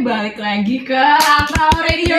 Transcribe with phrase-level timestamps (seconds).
[0.00, 2.16] balik lagi ke Rantau Radio.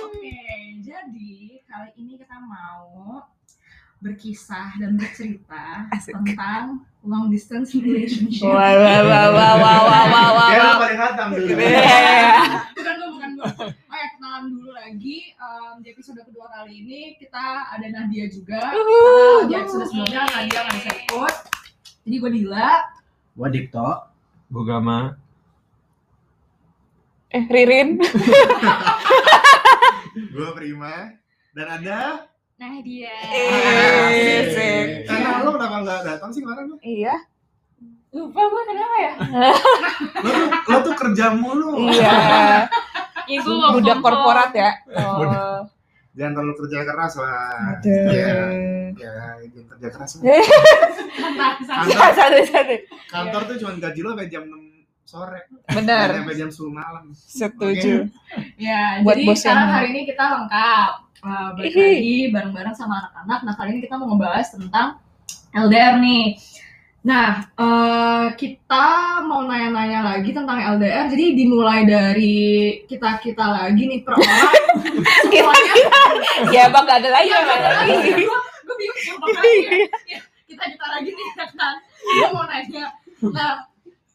[0.00, 0.36] Oke,
[0.80, 3.20] jadi kali ini kita mau
[4.00, 6.16] berkisah dan bercerita Asik.
[6.16, 8.48] tentang long distance relationship.
[8.48, 10.72] Wah, wah, wah, wah, wah, wah, wah, wah, Kayak wah.
[10.72, 11.46] lo paling hatam dulu.
[11.56, 11.84] Iya.
[12.72, 13.46] bukan gue, bukan gue.
[13.68, 15.16] Oh ya, kenalan dulu lagi.
[15.30, 18.72] Em, di episode kedua kali ini kita ada Nadia juga.
[18.72, 19.44] Uhuh.
[19.44, 21.34] Karena di episode sebelumnya Nadia nggak bisa ikut.
[22.02, 22.70] Jadi gue Dila.
[23.36, 24.15] Gua Dikto.
[24.46, 25.18] Gue Gama.
[27.34, 27.98] Eh, Ririn.
[30.32, 31.18] Gua Prima.
[31.50, 32.30] Dan ada.
[32.56, 33.12] Nadia.
[33.36, 34.44] Eh, Asik.
[34.56, 34.86] sik.
[35.04, 36.72] Karena lo kenapa nggak datang sih kemarin?
[36.72, 36.80] lo?
[36.80, 37.12] Iya.
[38.16, 39.12] Lupa gue kenapa ya?
[40.24, 41.84] Lo tuh, lo tuh kerja mulu.
[41.92, 42.16] Iya.
[43.28, 44.72] Ya Budak korporat ya.
[44.96, 45.68] Oh.
[46.16, 47.76] Jangan terlalu kerja keras lah.
[47.76, 48.08] Aduh.
[48.08, 48.36] Ya,
[48.96, 49.14] ya,
[49.52, 50.10] jangan kerja keras.
[51.16, 52.76] Iya, satu, satu.
[53.08, 55.40] Kantor tuh cuma gaji lo sampai jam 6 sore.
[55.72, 56.08] Benar.
[56.22, 57.04] Sampai jam 10 malam.
[57.12, 57.94] Setuju.
[58.60, 60.90] Ya, Buat jadi sekarang hari ini kita lengkap.
[61.26, 63.40] Uh, balik lagi bareng-bareng sama anak-anak.
[63.48, 64.88] Nah, kali ini kita mau ngebahas tentang
[65.56, 66.36] LDR nih.
[67.06, 68.86] Nah, eh, kita
[69.30, 71.06] mau nanya-nanya lagi tentang LDR.
[71.06, 74.50] Jadi dimulai dari kita-kita lagi nih per orang.
[75.30, 75.95] Semuanya.
[76.52, 77.28] Ya, Bang, gak ada lagi.
[77.32, 77.58] Iya, Bang.
[77.58, 77.96] bener lagi.
[78.24, 79.70] Gue gue bingung siapa lagi ya.
[80.06, 81.74] Ya, Kita-kita lagi nih, ya kan.
[82.04, 82.84] Gue mau nanya.
[83.32, 83.52] Nah,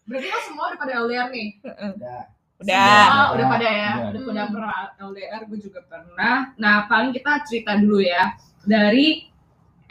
[0.05, 1.47] berarti lo semua udah pada LDR nih?
[1.65, 2.21] Udah.
[2.61, 2.85] Udah.
[3.09, 4.21] Semua udah pada ya, Udah.
[4.21, 6.37] udah pada pernah LDR, gue juga pernah.
[6.61, 9.30] Nah, paling kita cerita dulu ya dari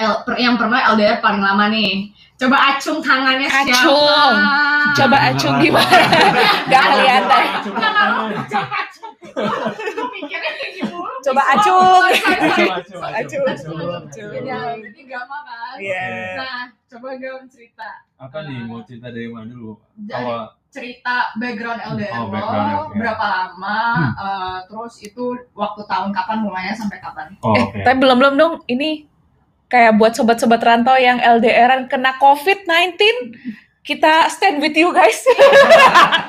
[0.00, 2.08] L, per- yang pernah LDR paling lama nih.
[2.34, 3.68] Coba acung tangannya siapa?
[3.68, 4.34] Acung.
[4.96, 5.96] Coba acung gimana?
[6.66, 7.44] Gak kelihatan.
[10.80, 11.10] Gue.
[11.22, 11.80] Coba acung.
[12.08, 12.16] sorry.
[12.16, 13.02] Acung.
[13.04, 13.44] Acung, Acung.
[13.44, 14.78] acung.
[14.80, 15.76] Jadi gama kan.
[15.76, 16.06] Iya.
[16.34, 17.88] Nah, coba Gam cerita.
[18.16, 19.76] Apa nih mau cerita dari mana dulu?
[19.94, 20.44] Dari Awal.
[20.70, 22.94] cerita background LDR Oh, lo, background, oke.
[22.94, 23.78] berapa lama,
[24.14, 27.34] eh, terus itu waktu tahun kapan mulainya sampai kapan?
[27.40, 27.78] Oh, Eh, oke.
[27.82, 28.52] tapi belum belum dong.
[28.66, 29.02] Ini
[29.70, 32.98] kayak buat sobat-sobat rantau yang LDRan kena COVID-19,
[33.86, 35.22] kita stand with you guys.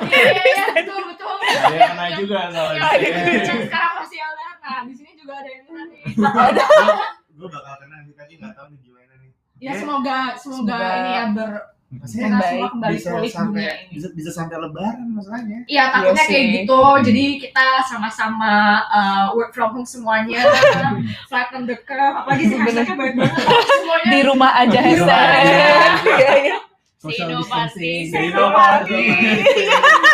[0.07, 1.35] Iya, iya, iya, betul, betul.
[1.41, 2.81] Ada yang kena juga soalnya.
[2.85, 6.03] Ada sekarang masih LDR, nah di sini juga ada yang kena nih.
[7.41, 9.31] Gue bakal kena tapi nggak tahu nih gimana nih.
[9.57, 11.51] Ya semoga, semoga Semoga ini ya ber
[11.91, 12.47] Maksudnya kita baik.
[12.55, 13.91] semua kembali bisa pulih sampai dunia ini.
[13.91, 15.59] bisa bisa sampai lebaran masalahnya.
[15.67, 18.53] Iya takutnya Iya kayak gitu, jadi kita sama-sama
[18.87, 20.39] uh, work from home semuanya,
[21.29, 24.07] flat on the curve, apalagi sih hashtagnya baik banget semuanya.
[24.07, 25.43] Di rumah aja Di rumah hashtag.
[25.43, 25.67] aja.
[26.15, 26.57] Iya, iya.
[26.95, 28.03] Social Senopati, distancing.
[28.07, 29.03] senopati.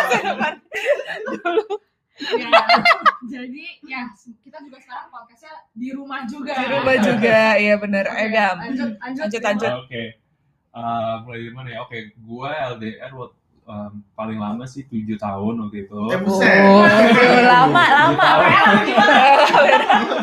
[0.09, 0.61] Senopati.
[2.17, 2.50] Ya,
[3.29, 4.01] jadi ya
[4.41, 6.57] kita juga sekarang podcastnya di rumah juga.
[6.57, 8.09] Di rumah juga, iya bener.
[8.09, 8.55] Oke, Ayo, Gam.
[8.57, 9.72] Lanjut, lanjut, Lanjut, lanjut.
[9.85, 10.03] Oke.
[10.77, 11.79] Eh, mulai dari mana ya?
[11.85, 13.35] Oke, gue LDR waktu
[13.67, 16.00] em, paling lama sih 7 tahun waktu itu.
[16.09, 16.57] Eh, buset.
[16.66, 16.81] Oh,
[17.45, 18.29] lama, lama.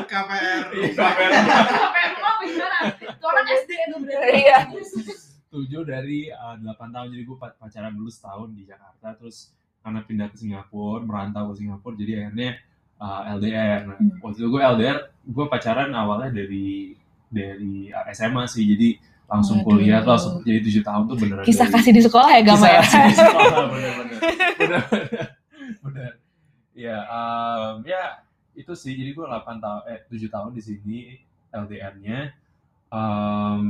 [0.06, 0.62] KPR.
[0.94, 1.32] KPR.
[1.74, 2.78] Rumah apa gimana?
[3.22, 4.40] Orang SD itu berarti.
[4.42, 4.58] Iya.
[5.54, 9.54] 7 dari eh, 8 tahun jadi gue pacaran dulu setahun di Jakarta terus
[9.84, 12.50] karena pindah ke Singapura merantau ke Singapura jadi akhirnya
[12.96, 14.16] eh, LDR nah, Hmm.
[14.18, 16.96] waktu itu gue LDR gue pacaran awalnya dari
[17.28, 17.74] dari
[18.10, 18.88] SMA sih jadi
[19.26, 19.68] langsung Waduh.
[19.70, 22.56] kuliah tuh langsung jadi 7 tahun tuh beneran Kisah dari- kasih di sekolah ya, Gama
[22.56, 22.80] Kisah ya?
[22.80, 24.18] kasih di sekolah, bener-bener
[25.80, 26.10] bener
[26.74, 28.02] ya em, ya
[28.52, 30.98] itu sih jadi gue 8 tahun eh 7 tahun di sini
[31.50, 32.18] LDR-nya
[32.88, 33.66] Em,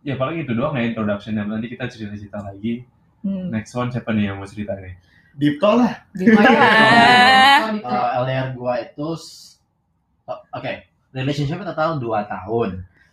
[0.00, 2.88] ya paling itu doang ya introduction nanti kita cerita-cerita lagi
[3.20, 3.50] Hmm.
[3.50, 4.96] next one siapa nih yang mau cerita nih
[5.36, 5.92] Dipto lah.
[6.12, 6.50] Gimana?
[7.62, 7.86] Oh, gitu.
[7.88, 9.08] Uh, LDR gua itu
[10.28, 10.72] oh, oke
[11.12, 12.70] relationship total 2 tahun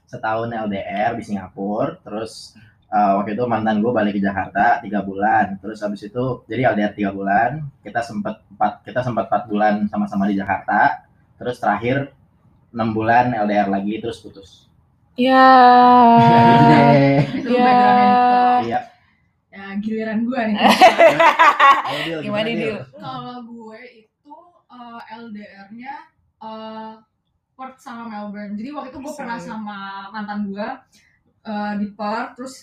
[0.10, 2.58] setahun LDR di Singapura terus
[2.90, 6.94] uh, waktu itu mantan gue balik ke Jakarta tiga bulan terus habis itu jadi LDR
[6.98, 11.06] tiga bulan kita sempat empat kita sempat empat bulan sama-sama di Jakarta
[11.38, 12.10] terus terakhir
[12.74, 14.66] enam bulan LDR lagi terus putus
[15.20, 15.52] Ya.
[18.64, 18.80] Ya.
[19.50, 20.58] Ya, giliran gue nih.
[22.26, 22.50] Gimana?
[22.54, 22.80] Dil?
[22.94, 24.36] Kalau gue itu
[24.70, 25.94] eh, LDR-nya
[26.38, 26.94] eh,
[27.58, 28.54] Perth sama Melbourne.
[28.54, 30.68] Jadi waktu itu gue pernah sama mantan gue
[31.50, 32.56] eh, di Perth, terus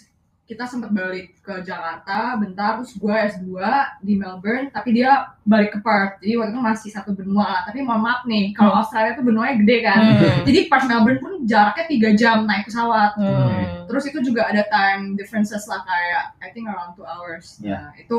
[0.47, 3.51] kita sempat balik ke Jakarta bentar, terus gue S2
[3.99, 6.23] di Melbourne, tapi dia balik ke Perth.
[6.23, 7.63] Jadi waktu itu masih satu benua lah.
[7.67, 9.99] Tapi mohon maaf nih, kalau Australia tuh benuanya gede kan.
[9.99, 10.47] Hmm.
[10.47, 13.19] Jadi Perth Melbourne pun jaraknya tiga jam naik pesawat.
[13.19, 13.91] Hmm.
[13.91, 17.59] Terus itu juga ada time differences lah kayak I think around two hours.
[17.59, 17.91] Ya.
[17.91, 18.19] Nah, itu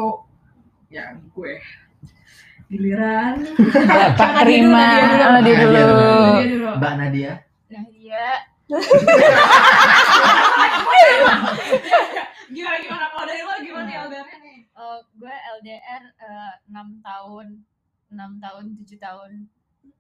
[0.91, 1.63] ya gue
[2.67, 3.39] giliran.
[4.19, 4.87] Pak Rima,
[5.39, 5.79] Nadia dia dulu.
[5.79, 6.11] dulu.
[6.11, 6.67] Nadia dulu.
[6.75, 7.39] Mbak Nadia
[7.71, 8.27] Nadia.
[12.53, 14.59] Gimana gimana kalau dari lo gimana ya LDR-nya nih?
[14.71, 17.47] Eh, gue LDR eh, 6 tahun
[18.07, 18.43] 6
[19.07, 19.47] tahun 7 tahun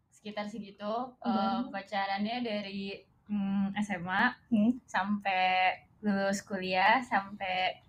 [0.09, 4.71] sekitar segitu Eh, pacarannya dari mm, SMA Hmm.
[4.83, 7.79] sampai lulus kuliah sampai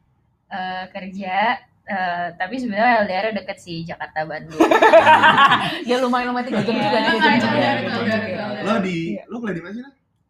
[0.48, 4.60] eh, kerja Eh, tapi sebenarnya LDR deket sih Jakarta Bandung
[5.88, 6.84] ya lumayan lumayan tiga jam Iya.
[6.84, 7.28] juga juga.
[7.80, 8.60] itu LDR.
[8.60, 9.22] Lo di, Iya.
[9.24, 9.84] lo kuliah di mana sih?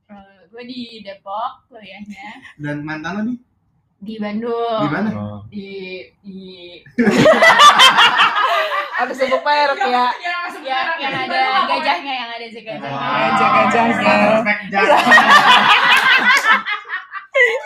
[0.07, 3.35] Eh, gue di Depok kuliahnya Dan mantan lo di,
[3.99, 5.11] di Bandung di mana?
[5.11, 5.39] Oh.
[5.51, 6.39] di di
[8.99, 11.09] ada sebut merek ya yang masuk yang, ya.
[11.27, 12.91] ada gajahnya yang ada gajahnya
[14.71, 14.99] jalan.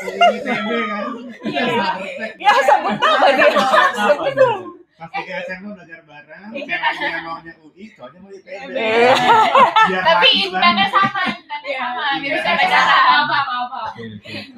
[0.02, 1.04] Ini TB kan.
[1.42, 1.64] Iya.
[1.96, 2.34] Perfect.
[2.36, 3.48] ya sebut nama dia
[3.96, 4.71] sebut dong
[5.02, 6.76] Pas tiga SMA belajar bareng, Iya.
[6.94, 8.70] ceweknya maunya UI, cowoknya mau ITB.
[8.70, 9.98] Iya.
[10.00, 12.02] Tapi intannya sama intannya Iya, sama.
[12.02, 12.22] Iya.
[12.22, 13.82] jadi sampai beda sekarang apa apa apa.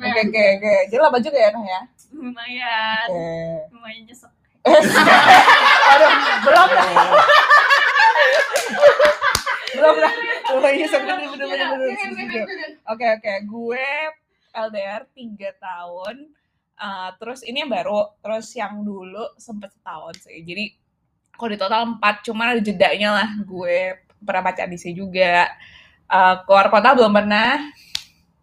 [0.05, 0.45] Oke, oke.
[0.55, 1.81] oke jadi lama juga ya nah ya?
[2.13, 3.07] Lumayan.
[3.71, 4.33] Lumayan nyesek.
[5.85, 6.11] Aduh,
[6.43, 6.89] belum lah
[9.75, 10.13] belum lah
[10.51, 11.01] lumayan nyesek.
[11.03, 13.87] Bener bener Oke oke, gue
[14.55, 15.17] LDR 3
[15.59, 16.17] tahun.
[16.75, 20.43] Uh, terus ini yang baru, terus yang dulu sempet setahun sih.
[20.43, 20.75] Jadi
[21.35, 23.29] kalau di total 4, cuman ada jedanya lah.
[23.47, 25.51] Gue pernah baca di sini juga.
[26.11, 27.59] Uh, keluar kota belum pernah.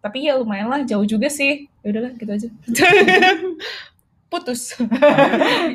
[0.02, 1.70] Tapi ya lumayan lah, jauh juga sih.
[1.86, 2.48] Ya udahlah, gitu aja.
[4.32, 4.80] Putus.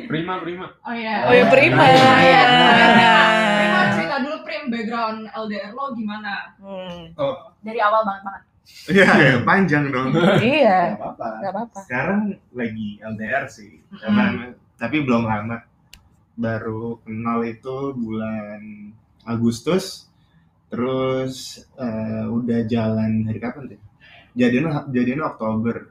[0.09, 0.73] Prima, prima.
[0.81, 1.77] oh iya Oh ya prima.
[1.77, 2.43] Prima, iya.
[3.61, 7.13] Prima, cerita dulu Prim background LDR lo gimana Hmm,
[7.61, 8.43] dari awal banget banget
[8.87, 10.15] Iya, iya, panjang dong.
[10.39, 11.27] iya, Gak apa-apa.
[11.37, 11.79] gak apa-apa.
[11.83, 12.19] Sekarang
[12.51, 15.59] lagi LDR sih, Karena- tapi belum lama.
[16.33, 18.93] Baru kenal itu bulan
[19.23, 20.07] Agustus,
[20.67, 21.35] terus
[21.75, 23.79] eh, udah jalan dari kapan deh?
[24.33, 25.89] Jadinya jadinya Oktober,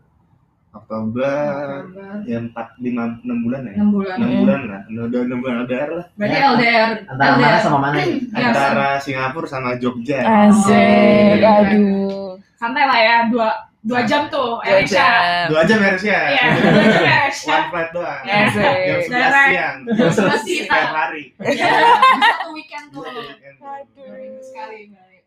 [0.70, 1.82] Oktober
[2.22, 3.74] ya empat lima enam bulan ya?
[3.74, 4.40] enam bulan Enam Hmm.
[4.40, 6.06] bulan lah, udah enam bulan LDR lah.
[6.14, 8.08] berarti Ya, LDR Antara mana LDR sama mana nih?
[8.30, 10.18] Iya, Antara Singapura sama Jogja.
[10.22, 11.50] Asik, Oh.
[11.50, 12.25] aduh.
[12.56, 13.48] Santai lah ya dua
[13.86, 15.46] dua jam tuh Dua jam.
[15.46, 16.20] Dua jam harus ya?
[16.34, 18.20] iya dua jam Aisyah One flight doang.
[18.26, 18.64] Asik.
[18.66, 19.76] Jam sebelas siang.
[19.86, 20.66] Jam sebelas siang.
[20.66, 21.22] Setiap hari.
[21.38, 21.70] Iya,
[22.18, 24.42] satu weekend tuh Aduh.
[24.42, 24.80] Sekali.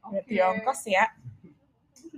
[0.09, 1.05] Berarti ongkos ya.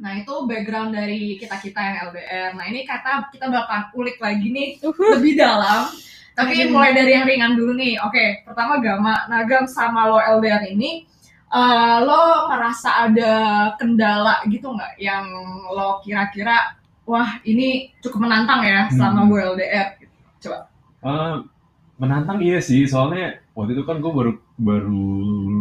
[0.02, 2.58] Nah itu background dari kita kita yang LDR.
[2.58, 5.94] Nah ini kata kita bakalan ulik lagi nih lebih dalam.
[6.34, 6.74] Tapi Aduh.
[6.74, 8.02] mulai dari yang ringan dulu nih.
[8.02, 9.30] Oke, pertama Gama.
[9.30, 11.06] Nah Gam sama lo LDR ini,
[11.52, 13.34] eh, lo ngerasa ada
[13.76, 15.26] kendala gitu nggak yang
[15.72, 19.30] lo kira-kira, wah ini cukup menantang ya selama Hmm.
[19.32, 19.88] gue LDR.
[21.02, 21.36] Eh,
[22.02, 25.06] menantang iya sih, soalnya waktu itu kan gue baru baru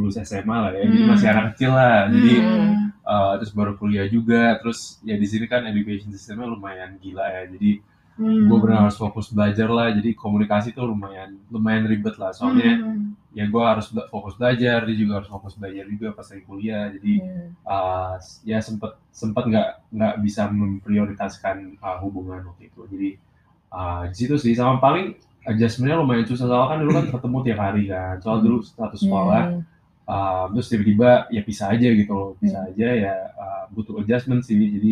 [0.04, 1.08] lulus SMA lah ya, jadi Hmm.
[1.12, 2.08] masih anak kecil lah.
[2.08, 2.72] Jadi Hmm.
[3.10, 7.42] eh, terus baru kuliah juga, terus ya di sini kan education sistemnya lumayan gila ya.
[7.50, 7.82] Jadi
[8.20, 8.52] Hmm.
[8.52, 9.88] gue benar harus fokus belajar lah.
[9.96, 12.36] Jadi komunikasi tuh lumayan lumayan ribet lah.
[12.36, 13.16] Soalnya Hmm.
[13.32, 16.92] ya gue harus fokus belajar, dia juga harus fokus belajar juga pas lagi kuliah.
[16.92, 17.14] Jadi
[17.64, 18.14] uh,
[18.44, 23.10] ya sempet sempet nggak nggak bisa memprioritaskan uh, hubungan waktu itu jadi
[23.72, 25.14] uh, di situ sih sama paling
[25.46, 29.42] adjustmentnya lumayan susah soalnya kan dulu kan ketemu tiap hari kan soal dulu satu sekolah
[29.50, 29.62] Hmm.
[30.10, 34.58] uh, terus tiba-tiba ya bisa aja gitu loh bisa aja ya uh, butuh adjustment sih
[34.58, 34.90] jadi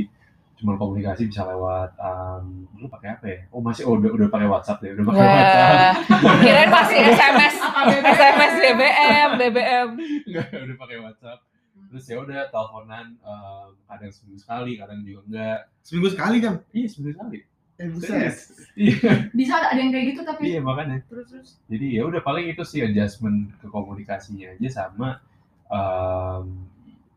[0.58, 4.46] cuma komunikasi bisa lewat um, dulu pakai apa ya oh masih oh, udah udah pakai
[4.46, 7.54] WhatsApp deh udah pakai WhatsApp Wah, kirain masih SMS?
[8.02, 9.88] SMS BBM, BBM.
[10.26, 11.40] Enggak, udah pakai WhatsApp
[11.88, 16.54] terus ya udah teleponan um, kadang seminggu sekali kadang juga enggak Seminggu sekali kan?
[16.70, 17.38] iya seminggu sekali
[17.78, 18.10] Eh, buset.
[18.10, 18.38] Serius.
[18.74, 20.98] Iya, Bisa ada ada yang kayak gitu tapi iya makanya.
[21.06, 21.48] terus terus.
[21.70, 25.22] Jadi ya udah paling itu sih adjustment ke komunikasinya aja sama
[25.70, 26.66] um,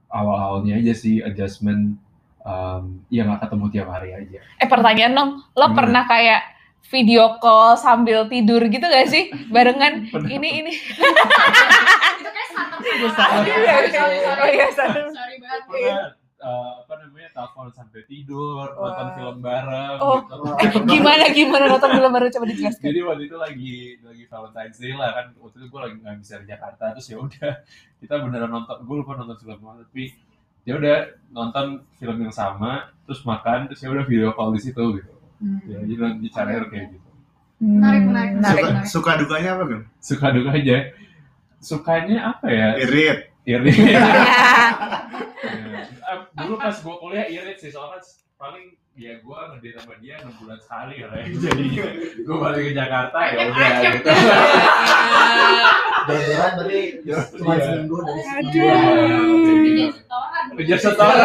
[0.08, 1.98] awal-awalnya aja sih adjustment
[2.42, 4.40] um, ya nggak ketemu tiap hari aja.
[4.58, 5.78] Eh pertanyaan dong, lo Gimana?
[5.78, 6.42] pernah kayak
[6.84, 9.32] video call sambil tidur gitu gak sih?
[9.48, 10.28] Barengan Pernah.
[10.28, 10.74] ini ini.
[10.76, 12.50] itu kayak
[13.14, 13.46] starter.
[13.48, 15.02] sorry, sorry, sorry, Oh iya, sorry.
[15.10, 16.20] Sorry banget.
[16.42, 19.14] Uh, apa namanya telepon sampai tidur, nonton Wah.
[19.14, 19.98] film bareng.
[20.02, 20.26] Oh.
[20.26, 20.42] gitu.
[20.58, 22.82] Eh, gimana gimana nonton film baru coba dijelaskan.
[22.82, 26.34] Jadi waktu itu lagi lagi Valentine's Day lah kan waktu itu gue lagi nggak bisa
[26.42, 27.52] di Jakarta terus ya udah
[28.02, 30.04] kita beneran nonton gue lupa nonton film apa tapi
[30.62, 30.98] ya udah
[31.30, 31.66] nonton
[31.96, 35.14] film yang sama terus makan terus ya udah video call di situ gitu.
[35.66, 37.10] Ya jadi nanti caranya kayak gitu.
[37.62, 38.64] Menarik, menarik, Menarik.
[38.86, 39.82] Suka, suka dukanya apa kan?
[40.02, 40.78] suka duka aja
[41.60, 42.68] sukanya apa ya?
[42.78, 43.20] Irit.
[43.46, 43.78] irit.
[45.42, 45.82] Ya.
[46.12, 47.98] Eh, dulu pas gue kuliah irit sih soalnya
[48.36, 51.08] paling ya gue ngedate sama dia enam bulan sekali ya.
[51.44, 51.66] Jadi
[52.22, 54.10] gue balik ke Jakarta ya udah gitu.
[56.02, 56.80] Jalan-jalan berarti
[57.34, 57.64] cuma Iya.
[57.64, 59.90] seminggu dari Aduh.
[60.50, 60.58] Jadi setoran.
[60.58, 61.12] Ujar setor.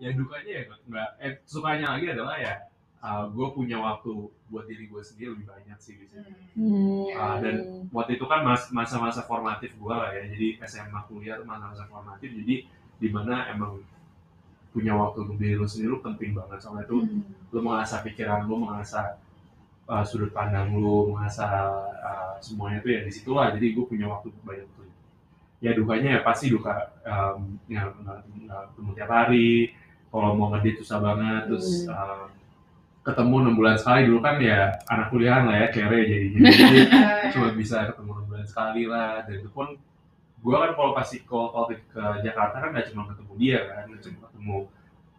[0.00, 2.54] ya dukanya ya nggak eh sukanya lagi adalah ya
[3.32, 4.12] gue punya waktu
[4.52, 6.32] buat diri gue sendiri lebih banyak sih di sini.
[6.56, 7.08] Hmm.
[7.16, 11.48] Ah, dan waktu itu kan mas- masa-masa formatif gue lah ya jadi SMA kuliah tuh
[11.48, 12.68] masa-masa formatif jadi
[13.00, 13.80] di mana emang
[14.70, 16.96] punya waktu untuk diri lu sendiri lu penting banget soalnya itu
[17.50, 19.16] lu mengasah pikiran lu mengasah
[19.88, 21.48] uh, sudut pandang lu mengasah
[22.04, 24.86] uh, semuanya itu ya di situ lah jadi gue punya waktu banyak tuh
[25.60, 27.92] ya dukanya ya pasti duka um, ya
[28.74, 29.76] ketemu tiap hari.
[30.10, 32.26] Kalau mau ngedit susah banget terus um,
[33.06, 34.10] ketemu enam bulan sekali.
[34.10, 36.40] Dulu kan ya anak kuliahan lah ya kere jadinya.
[36.50, 36.80] Jadi
[37.30, 39.22] cuma bisa ketemu enam bulan sekali lah.
[39.22, 39.78] Dan itu pun
[40.40, 44.02] gue kan kalau pasti kalau kalau ke, Jakarta kan nggak cuma ketemu dia kan nggak
[44.08, 44.56] cuma ketemu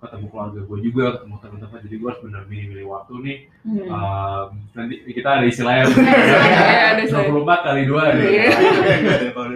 [0.01, 3.85] ketemu keluarga gue juga ketemu teman-teman jadi gue harus benar milih-milih waktu nih Hmm.
[3.85, 7.29] Um, nanti kita ada istilahnya Iya, ada istilahnya.
[7.29, 8.45] 24 kali dua Iya.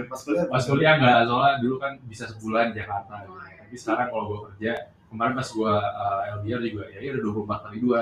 [0.05, 4.23] pas kuliah pas kuliah nggak soalnya dulu kan bisa sebulan di Jakarta tapi sekarang kalau
[4.27, 4.71] gue kerja
[5.07, 8.01] kemarin pas gue uh, LDR juga ya ya udah 24 kali dua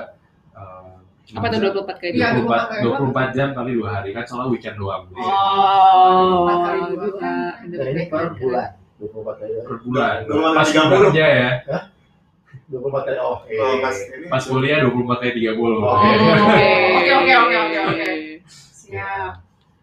[0.54, 1.02] Uh,
[1.34, 2.14] Apa tuh bisa 24 kali?
[2.14, 6.80] Iya, 24, 24 jam kali dua hari kan soalnya weekend doang Jadi, Oh, Empat kali
[6.92, 7.08] dua.
[7.64, 8.68] Dan ini per bulan.
[8.94, 9.52] 24 kali.
[9.58, 10.94] per bulan Dua pas 30.
[11.02, 11.50] kerja ya
[12.68, 13.16] 24 kali.
[13.20, 13.82] Oh, Kalau eh.
[13.84, 15.72] pas ini pas kuliah 24 kali 30 Oh.
[15.74, 16.14] Oke,
[16.96, 18.08] Oke, oke, oke, oke, oke.
[18.48, 19.32] Siap.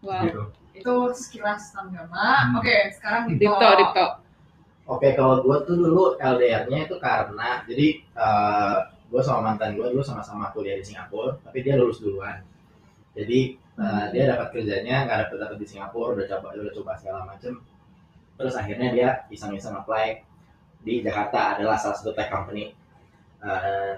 [0.02, 0.22] Wow.
[0.26, 0.42] gitu
[0.74, 2.58] Itu sekilas tentang Gama.
[2.58, 3.38] Oke, sekarang Dito.
[3.38, 4.06] Dipto, Dipto.
[4.90, 8.02] Oke, kalau gue tuh dulu LDR-nya itu karena jadi
[9.12, 12.40] gue sama mantan gue dulu sama-sama kuliah di Singapura, tapi dia lulus duluan.
[13.12, 17.20] Jadi eh, dia dapat kerjanya nggak dapat dapat di Singapura, udah coba udah coba segala
[17.28, 17.60] macem.
[18.40, 20.24] Terus akhirnya dia iseng-iseng apply
[20.82, 22.74] di Jakarta adalah salah satu tech company.
[23.42, 23.94] Eh,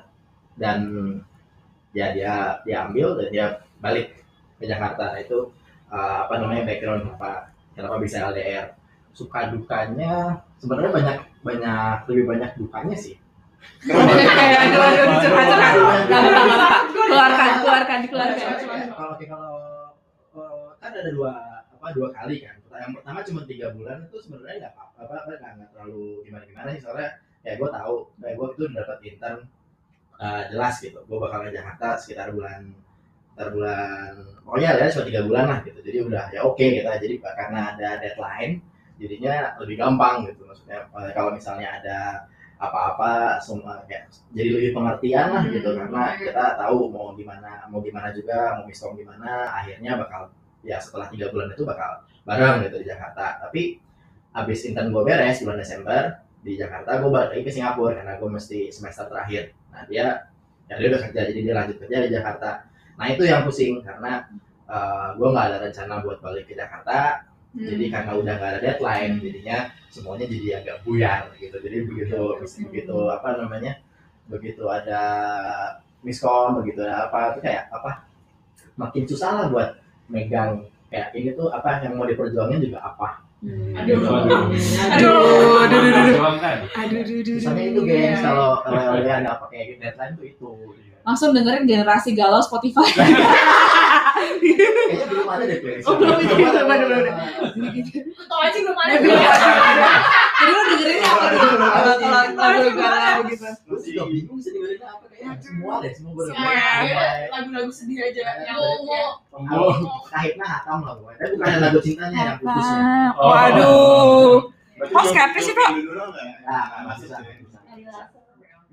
[0.57, 0.79] dan
[1.95, 3.47] ya dia dia ambil dan dia
[3.79, 4.17] balik
[4.59, 5.39] ke Jakarta Nah, itu
[5.93, 8.73] eh, apa namanya background kenapa kenapa bisa LDR
[9.15, 13.15] suka dukanya sebenarnya banyak banyak lebih banyak dukanya sih
[13.85, 14.01] apa,
[16.11, 16.79] apa.
[16.91, 18.47] Keluarkan, keluarkan, dikeluarkan.
[19.25, 19.55] kalau
[20.35, 21.54] eh, kan ada dua
[21.85, 22.57] apa dua kali kan.
[22.73, 26.69] Yang pertama cuma tiga bulan itu sebenarnya nggak apa apa nggak nggak terlalu gimana gimana
[26.73, 26.81] sih.
[26.81, 27.09] Soalnya
[27.45, 29.39] ya gue tahu kayak gue itu dapat intern
[30.17, 30.99] eh, jelas gitu.
[31.05, 32.73] Gue bakal ke Jakarta sekitar bulan
[33.29, 34.11] sekitar bulan
[34.49, 35.79] oh ya cuma tiga bulan lah gitu.
[35.85, 36.89] Jadi udah ya oke gitu.
[36.89, 38.53] Jadi karena ada deadline
[38.97, 40.49] jadinya lebih gampang gitu.
[40.49, 41.99] Maksudnya eh, kalau misalnya ada
[42.57, 45.69] apa-apa semua kayak jadi lebih pengertian lah gitu.
[45.69, 46.25] Hmm, karena oke.
[46.33, 50.33] kita tahu mau gimana mau gimana juga mau miskom gimana akhirnya bakal
[50.65, 53.45] ya setelah tiga bulan itu bakal bareng gitu di Jakarta.
[53.47, 53.63] Tapi
[54.35, 56.03] habis intern gue beres bulan Desember
[56.45, 59.53] di Jakarta gue balik lagi ke Singapura karena gue mesti semester terakhir.
[59.71, 60.29] Nah dia
[60.69, 62.51] ya dia udah kerja jadi dia lanjut kerja di Jakarta.
[62.97, 64.25] Nah itu yang pusing karena
[65.15, 67.29] gue nggak ada rencana buat balik ke Jakarta.
[67.55, 67.71] Hmm.
[67.71, 71.55] jadi karena udah nggak ada deadline jadinya semuanya jadi agak buyar gitu.
[71.63, 72.19] Jadi begitu
[72.67, 73.79] begitu apa namanya
[74.27, 75.03] begitu ada
[76.03, 78.11] miskom begitu ada apa itu kayak apa
[78.75, 79.71] makin susah lah buat
[80.15, 80.51] megang.
[80.89, 83.09] Kayak ini tuh apa yang mau diperjuangin juga apa?
[83.45, 83.99] Aduh.
[84.01, 84.41] Aduh,
[84.89, 86.15] aduh, aduh, aduh.
[86.17, 87.73] Doang kan Aduh, aduh, aduh, susahnya aduh.
[87.77, 90.49] itu gengs kalau kalau dia nggak pakai deadline tuh itu
[91.05, 92.89] Langsung dengerin generasi galau Spotify.
[94.35, 97.13] kayaknya belum ada deh playlist Oh, belum itu, belum ada, belum ada.
[98.25, 98.95] Tau aja belum ada.
[98.95, 101.49] Jadi lu dengerinnya apa tuh?
[101.55, 101.95] Kalau
[102.35, 103.49] kalau lagu galau gitu.
[103.67, 106.73] lu juga bingung sih dengerinnya apa kayaknya semua deh semua ya,
[107.31, 108.23] lagu-lagu sedih aja.
[108.43, 108.59] Yang
[109.35, 109.75] Oh.
[110.07, 112.83] kahitna hatam lah gue tapi bukan lagu cintanya yang putusnya
[113.15, 113.29] Oh.
[113.29, 114.35] Waduh.
[114.85, 116.29] Oh, skeptis dulu dulu nggak?
[116.45, 117.07] nah masih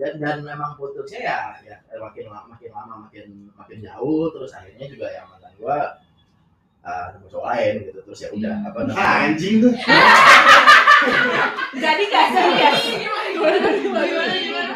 [0.01, 4.89] dan dan memang putusnya ya, ya makin lama makin lama makin makin jauh terus akhirnya
[4.89, 5.77] juga yang mantan gua
[6.81, 9.73] uh, cowok lain gitu terus ya udah apa Ah, namanya anjing tuh.
[11.77, 12.77] Jadi gak serius.
[12.97, 14.73] Gimana, gimana, gimana, gimana?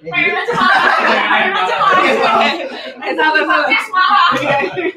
[0.00, 0.82] Pengen aja malah.
[1.30, 1.98] Pengen aja malah.
[3.00, 4.90] Eh, sabar, sabar.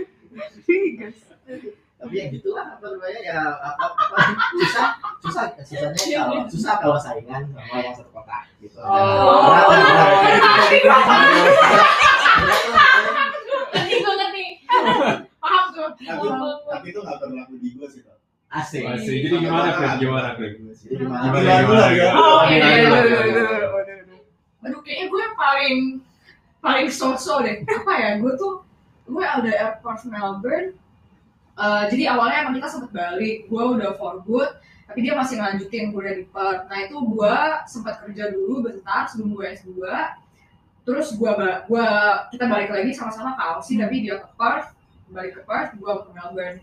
[2.14, 4.18] Ya gitulah apa namanya ya apa, apa
[4.62, 4.88] susah
[5.26, 9.50] susah susahnya kalau susah kalau saingan sama yang satu kota gitu Oh.
[9.50, 11.74] Berat lah, berat.
[13.74, 14.46] Gue ngerti.
[15.42, 15.90] Paham tuh.
[15.98, 16.30] Tapi
[16.70, 18.02] tapi itu nggak berlaku di gue sih.
[18.06, 18.18] Pak.
[18.54, 19.18] asik Masih.
[19.26, 19.98] Jadi gimana, Fred?
[19.98, 20.52] Gimana, Fred?
[20.62, 21.26] Jadi gimana?
[21.26, 22.14] Gimana, gimana, gimana?
[22.22, 24.18] Oh, iya, iya, iya, iya, iya, iya.
[24.64, 25.78] Aduh, kayaknya gue yang paling
[26.62, 27.66] paling so-so deh.
[27.66, 28.10] Apa ya?
[28.22, 28.62] Gue tuh
[29.10, 30.78] gue LDR Perth Melbourne.
[31.54, 33.46] Eh, jadi awalnya emang kita sempet balik.
[33.46, 34.50] Gue udah for good,
[34.90, 36.66] tapi dia masih ngelanjutin kuliah di Perth.
[36.66, 37.36] Nah itu gue
[37.70, 39.70] sempat kerja dulu bentar sebelum gue S2.
[40.84, 41.32] Terus gue
[41.70, 41.88] gua
[42.28, 44.76] kita balik lagi sama-sama ke Aussie, tapi dia ke Perth,
[45.14, 46.60] balik ke Perth, gue ke Melbourne.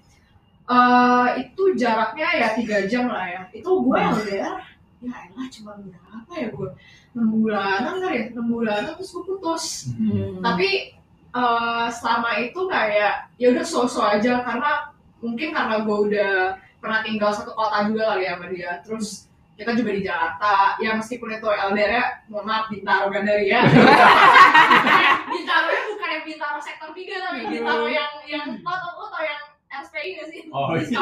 [0.71, 3.43] Eh, itu jaraknya ya tiga jam lah ya.
[3.55, 4.59] Itu gue LDR
[5.01, 6.69] ya elah cuma berapa ya gue
[7.17, 9.65] enam bulanan kali ya enam bulanan terus gue putus
[9.97, 10.45] Hmm.
[10.45, 10.93] tapi
[11.35, 16.33] eh, selama itu kayak ya udah so-so aja karena mungkin karena gue udah
[16.81, 19.29] pernah tinggal satu kota juga kali ya sama dia terus
[19.61, 23.61] kita juga di Jakarta ya meskipun itu LDR ya mohon maaf Bintaro Gandaria
[25.33, 29.21] Bintaro nya bukan yang Bintaro sektor 3 tapi Bintaro yang yang lo tau lo tau
[29.21, 30.41] yang RSPI gak sih?
[30.51, 30.99] Oh iya.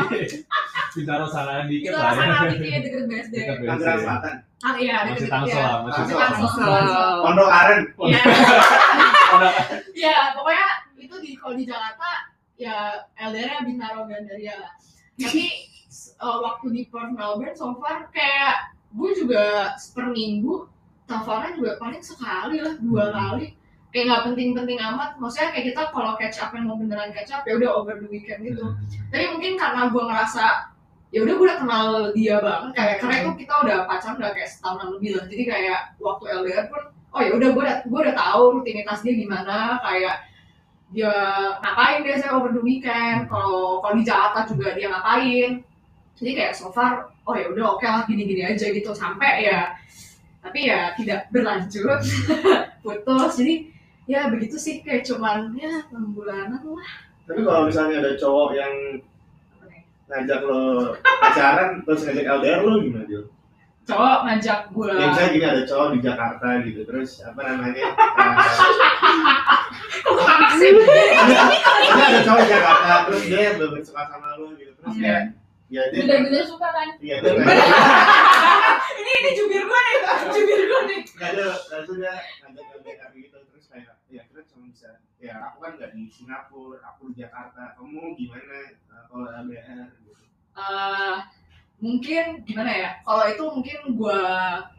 [0.93, 2.21] Bintaro sana dikit lah ya.
[2.21, 4.01] sana dikit ya deket BSD Dekat Tangerang.
[4.05, 4.35] Selatan.
[4.59, 6.67] Ah iya Masih deket Tangsel ya masih Masih Tangsel.
[6.69, 7.81] Tangsel Pondok Aren.
[9.95, 10.69] Ya, pokoknya
[10.99, 12.11] itu di kalau di Jakarta
[12.59, 14.75] ya LDR-nya Bintaro Gandaria.
[15.19, 15.45] Tapi
[16.23, 20.67] uh, waktu di Perth Melbourne so far kayak gue juga per minggu
[21.09, 23.57] teleponnya juga paling sekali lah dua kali.
[23.89, 25.17] Kayak nggak penting-penting amat.
[25.17, 28.09] Maksudnya kayak kita kalau catch up yang mau beneran catch up ya udah over the
[28.13, 28.77] weekend gitu.
[29.09, 30.45] Tapi mungkin karena gue ngerasa
[31.09, 32.71] ya udah gue udah kenal dia banget.
[32.77, 35.25] Kayak karena itu kita udah pacaran udah kayak setahunan lebih lah.
[35.25, 36.83] Jadi kayak waktu LDR pun
[37.19, 40.23] oh ya udah gue udah gue udah tahu rutinitas dia gimana kayak
[40.95, 41.13] dia
[41.61, 45.67] ngapain biasanya over the weekend kalau kalau di Jakarta juga dia ngapain.
[46.19, 49.75] Jadi kayak so far oh ya udah oke lah gini-gini aja gitu sampai ya
[50.39, 51.99] tapi ya tidak berlanjut
[52.87, 53.33] putus.
[53.43, 53.55] Jadi
[54.07, 56.91] ya begitu sih kayak cuman ya enam bulanan lah.
[57.27, 58.75] Tapi kalau misalnya ada cowok yang
[60.09, 63.29] ngajak lo pacaran terus ngajak LDR lo gimana Dil?
[63.89, 67.85] Cowok ngajak gue Ya misalnya gini ada cowok di Jakarta gitu terus apa namanya?
[71.89, 75.23] Ada ada cowok di Jakarta terus dia bener suka sama lo gitu terus kayak
[75.69, 76.89] ya dia bener-bener suka kan?
[77.01, 77.33] Iya dia
[78.99, 79.97] ini ini jubir gue nih
[80.37, 81.01] jubir gue nih.
[81.17, 82.15] Nggak ada langsung dia
[82.45, 84.89] ngajak LDR gitu terus kayak ya kita cuma bisa
[85.21, 88.59] ya aku kan nggak di Singapura aku di Jakarta kamu gimana
[88.93, 90.13] uh, kalau LDR gitu?
[90.59, 91.17] Eh,
[91.79, 94.23] mungkin gimana ya kalau itu mungkin gue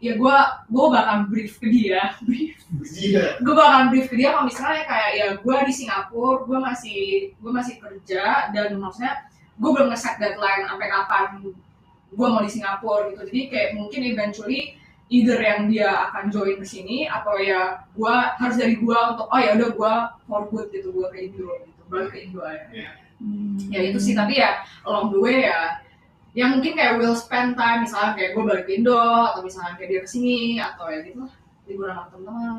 [0.03, 0.37] ya gue
[0.67, 2.12] gue bakal brief ke dia.
[2.27, 2.59] Brief
[2.99, 3.39] iya.
[3.39, 7.01] Gue bakal brief ke dia kalau misalnya kayak ya gue di Singapura gue masih
[7.39, 9.15] gue masih kerja dan maksudnya
[9.59, 11.25] gue belum nge-set deadline sampai kapan
[12.09, 13.21] gue mau di Singapura gitu.
[13.31, 14.75] Jadi kayak mungkin eventually
[15.09, 19.39] either yang dia akan join ke sini atau ya gue harus dari gue untuk oh
[19.39, 19.93] ya udah gue
[20.27, 22.67] for good gitu gue ke Indo gitu balik ke Indo aja.
[22.75, 22.91] Iya.
[23.67, 25.79] ya itu sih tapi ya along the way ya
[26.39, 29.89] yang mungkin kayak will spend time misalnya kayak gue balik ke Indo atau misalnya kayak
[29.91, 31.34] dia ke sini atau ya gitu lah
[31.67, 32.56] liburan sama teman-teman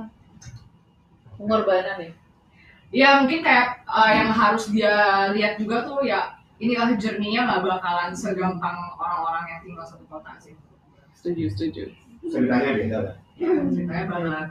[1.40, 2.12] pengorbanan ya
[2.92, 4.94] ya mungkin kayak uh, yang harus dia
[5.32, 10.52] lihat juga tuh ya inilah journey-nya nggak bakalan segampang orang-orang yang tinggal satu kota sih
[11.16, 11.82] setuju setuju
[12.28, 13.16] ceritanya beda lah
[13.72, 14.48] ceritanya banget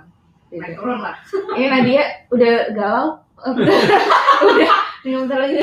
[0.50, 1.16] naik turun lah
[1.54, 3.08] Ini Nadia udah galau.
[3.46, 4.74] udah
[5.06, 5.62] minum bentar lagi.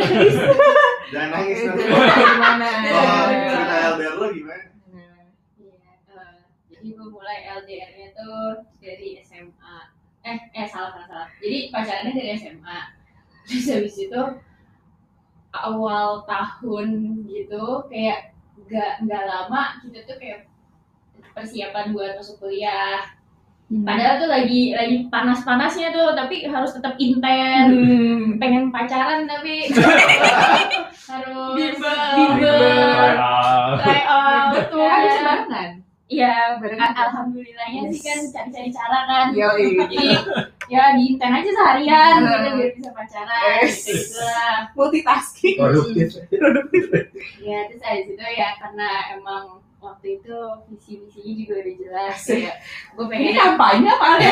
[1.12, 2.68] Jangan nangis nanti gimana
[3.50, 4.64] cerita LDR lo gimana
[5.56, 5.74] Iya,
[6.10, 6.36] eh,
[6.70, 9.76] jadi gue mulai LDR-nya tuh dari SMA.
[10.26, 11.28] Eh, eh salah salah salah.
[11.38, 12.78] Jadi pacarannya dari SMA.
[13.46, 14.20] Terus habis itu
[15.54, 16.88] awal tahun
[17.30, 18.34] gitu kayak
[18.66, 20.50] nggak nggak lama kita tuh kayak
[21.32, 23.06] persiapan buat masuk kuliah.
[23.66, 27.74] Padahal tuh lagi lagi panas-panasnya tuh, tapi harus tetap intens.
[27.74, 28.38] Hmm.
[28.38, 29.66] Pengen pacaran tapi
[31.11, 31.98] harus Bimbel.
[32.14, 32.62] bimbel.
[34.55, 35.70] Betul bisa barengan
[36.07, 39.26] Iya, alhamdulillahnya sih kan cari-cari cara kan.
[39.35, 39.74] Yoi.
[39.83, 39.98] Jadi
[40.66, 42.31] ya diinten aja seharian Hmm.
[42.31, 43.83] gitu biar bisa pacaran Yes.
[43.83, 44.70] gitu lah.
[44.74, 46.22] multitasking produktif
[47.40, 50.36] Ya terus dari situ ya karena emang waktu itu
[50.70, 52.52] visi misinya juga udah jelas ya.
[52.96, 54.30] Gue ini pengen kampanye apa ada?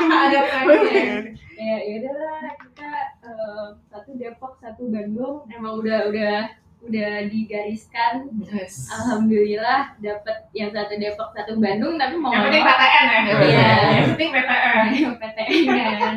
[0.30, 1.22] Ada pengen.
[1.60, 5.44] Ya ya udahlah kita eh, satu Depok satu Bandung.
[5.52, 6.36] Emang udah udah
[6.80, 8.32] udah digariskan.
[8.48, 8.88] Yes.
[8.88, 13.20] alhamdulillah dapet yang satu Depok satu Bandung tapi mau yang penting PTN ya?
[13.20, 13.70] Iya.
[13.92, 15.62] yang penting PTN yang PTN
[16.00, 16.14] kan.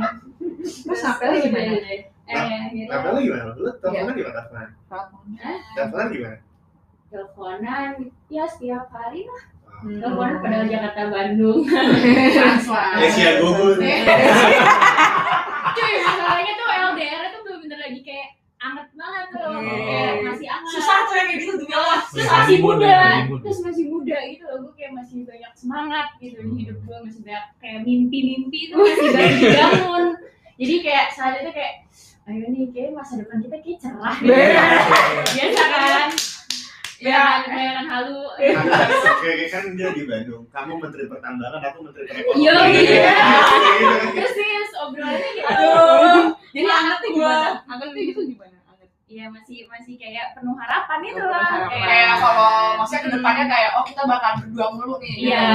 [0.63, 1.75] Terus sampai lagi gimana?
[2.23, 3.51] eh gitu Apa lo gimana?
[3.59, 5.59] Lo teleponan gimana teleponan?
[5.75, 6.37] Teleponan gimana?
[7.13, 7.91] Teleponan
[8.27, 9.41] ya setiap hari lah.
[9.83, 9.99] Hmm.
[9.99, 11.59] teleponan padahal Jakarta Bandung.
[12.33, 13.51] Ya sih gue
[15.73, 19.51] cuy masalahnya tuh LDR itu bener-bener lagi kayak anget banget tuh.
[19.59, 19.75] Iya.
[19.77, 20.71] kayak masih anget.
[20.71, 22.87] Susah tuh yang kayak gitu demi Allah terus Masih muda, muda.
[22.87, 23.41] masih muda.
[23.43, 27.21] terus masih muda gitu loh gue kayak masih banyak semangat gitu di hidup gue masih
[27.21, 30.05] banyak kayak mimpi-mimpi itu masih banyak dibangun.
[30.53, 31.73] Jadi kayak saat itu kayak
[32.23, 34.31] ayo nih kayak masa depan kita kayak cerah gitu.
[35.35, 36.07] Biasa kan
[37.03, 37.43] Ya.
[37.43, 38.19] bayangan bayangan halu
[39.19, 42.39] Kayak kan dia di Bandung, kamu menteri pertambangan, aku menteri perekonomian.
[42.39, 43.15] Iya, iya.
[44.13, 45.67] Terus sih obrolannya gitu
[46.53, 51.69] jadi angetnya gimana angetnya gitu gimana anget Iya masih masih kayak penuh harapan itu lah
[51.69, 55.45] kayak kalau maksudnya ke depannya kayak oh kita bakal berdua mulu nih Iya,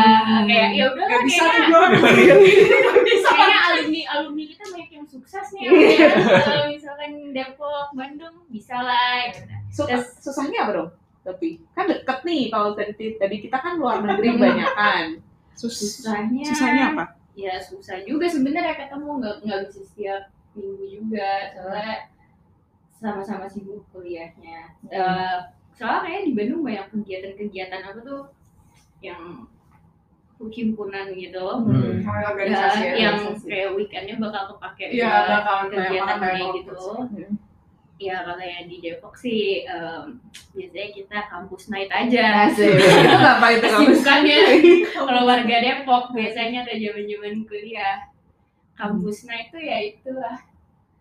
[0.46, 1.84] kayak ya udah Gak bisa tuh
[3.28, 5.62] kayaknya alumni alumni kita banyak yang sukses nih.
[5.68, 6.06] Iya.
[6.08, 6.40] ya.
[6.42, 9.30] Kalau misalkan Depok, Bandung bisa lah.
[9.68, 10.88] Suka- susahnya apa dong?
[11.28, 15.04] Tapi kan deket nih kalau tadi tadi kita kan luar negeri banyak kan.
[15.52, 17.04] Sus Susahnya, susahnya apa?
[17.38, 20.22] ya susah juga sebenarnya ketemu nggak nggak bisa setiap
[20.58, 21.94] minggu juga soalnya
[22.98, 24.74] sama-sama sibuk kuliahnya.
[24.90, 25.36] Eh,
[25.78, 28.22] soalnya kayak di Bandung banyak kegiatan-kegiatan apa tuh
[28.98, 29.46] yang
[30.38, 31.46] himpunan gitu.
[31.62, 32.02] Hmm.
[32.02, 32.94] Sama Ya, organisasi ya.
[32.98, 36.82] yang kayak weekendnya bakal kepake Iya, bakalan banyak kegiatan kayak gitu.
[37.98, 40.22] Ya kalau yang di Depok sih em,
[40.54, 42.46] biasanya kita kampus night aja.
[42.46, 42.78] Asik.
[43.02, 43.87] Itu ngapain tuh kamu?
[43.90, 44.38] Kesibukannya
[44.94, 48.06] kalau warga Depok biasanya ada zaman-zaman kuliah.
[48.78, 50.38] Kampus night tuh ya itulah.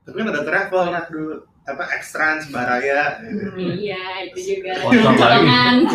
[0.09, 3.19] Tapi kan ada travel nah dulu apa Extrans Baraya.
[3.59, 5.83] Iya, itu juga colongan.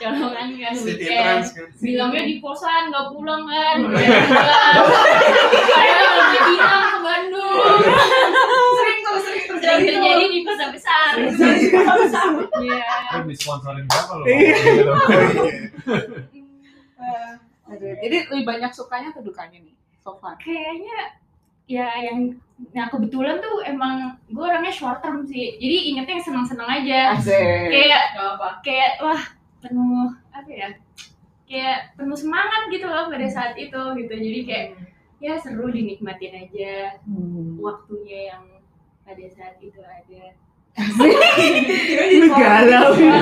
[0.00, 1.42] colongan kan weekend.
[1.80, 3.78] Bilangnya di kosan nggak pulang kan.
[5.66, 7.56] Saya lebih bilang ke Bandung.
[9.52, 9.98] Sering tuh, sering Sering terjadi tuh.
[9.98, 11.10] terjadi di kota besar.
[12.60, 12.84] Iya.
[13.24, 14.26] Disponsorin berapa loh?
[14.26, 14.54] Iya.
[17.70, 20.34] Aduh, Jadi lebih banyak sukanya atau dukanya nih so far?
[20.36, 20.98] Kayaknya
[21.70, 22.34] ya yang
[22.74, 25.54] nah kebetulan tuh emang gue orangnya short term sih.
[25.56, 27.14] Jadi ingetnya yang senang-senang aja.
[27.14, 27.70] Asik.
[27.70, 28.48] Kayak apa.
[28.60, 29.22] kayak wah
[29.60, 30.68] penuh apa ya?
[31.46, 34.12] Kayak penuh semangat gitu loh pada saat itu gitu.
[34.12, 34.66] Jadi kayak
[35.20, 37.54] ya seru dinikmatin aja Hmm.
[37.60, 38.44] waktunya yang
[39.10, 40.22] pada saat itu ada.
[42.14, 42.90] Lu galau.
[42.94, 43.18] Iya.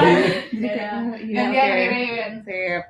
[0.52, 0.90] Iya,
[1.32, 1.76] Gantian oke.
[1.80, 2.32] Ririn.
[2.44, 2.84] Sip.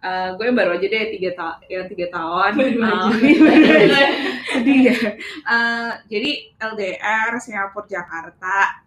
[0.00, 2.50] Eh, gue baru aja deh tiga tahun, yang tiga tahun.
[2.58, 4.06] Baru aja.
[4.50, 4.98] sedih ya.
[5.46, 8.82] Eh, jadi LDR Singapura Jakarta.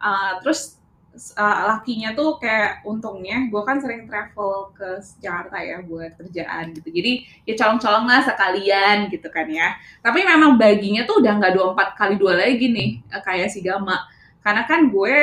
[0.00, 0.80] Eh, terus
[1.12, 6.88] eh, lakinya tuh kayak untungnya gue kan sering travel ke Jakarta ya buat kerjaan gitu.
[6.88, 7.12] Jadi
[7.44, 9.76] ya colong-colong lah sekalian gitu kan ya.
[10.00, 13.96] Tapi memang baginya tuh udah nggak 24 kali dua lagi nih eh, kayak si Gama.
[14.40, 15.14] Karena kan gue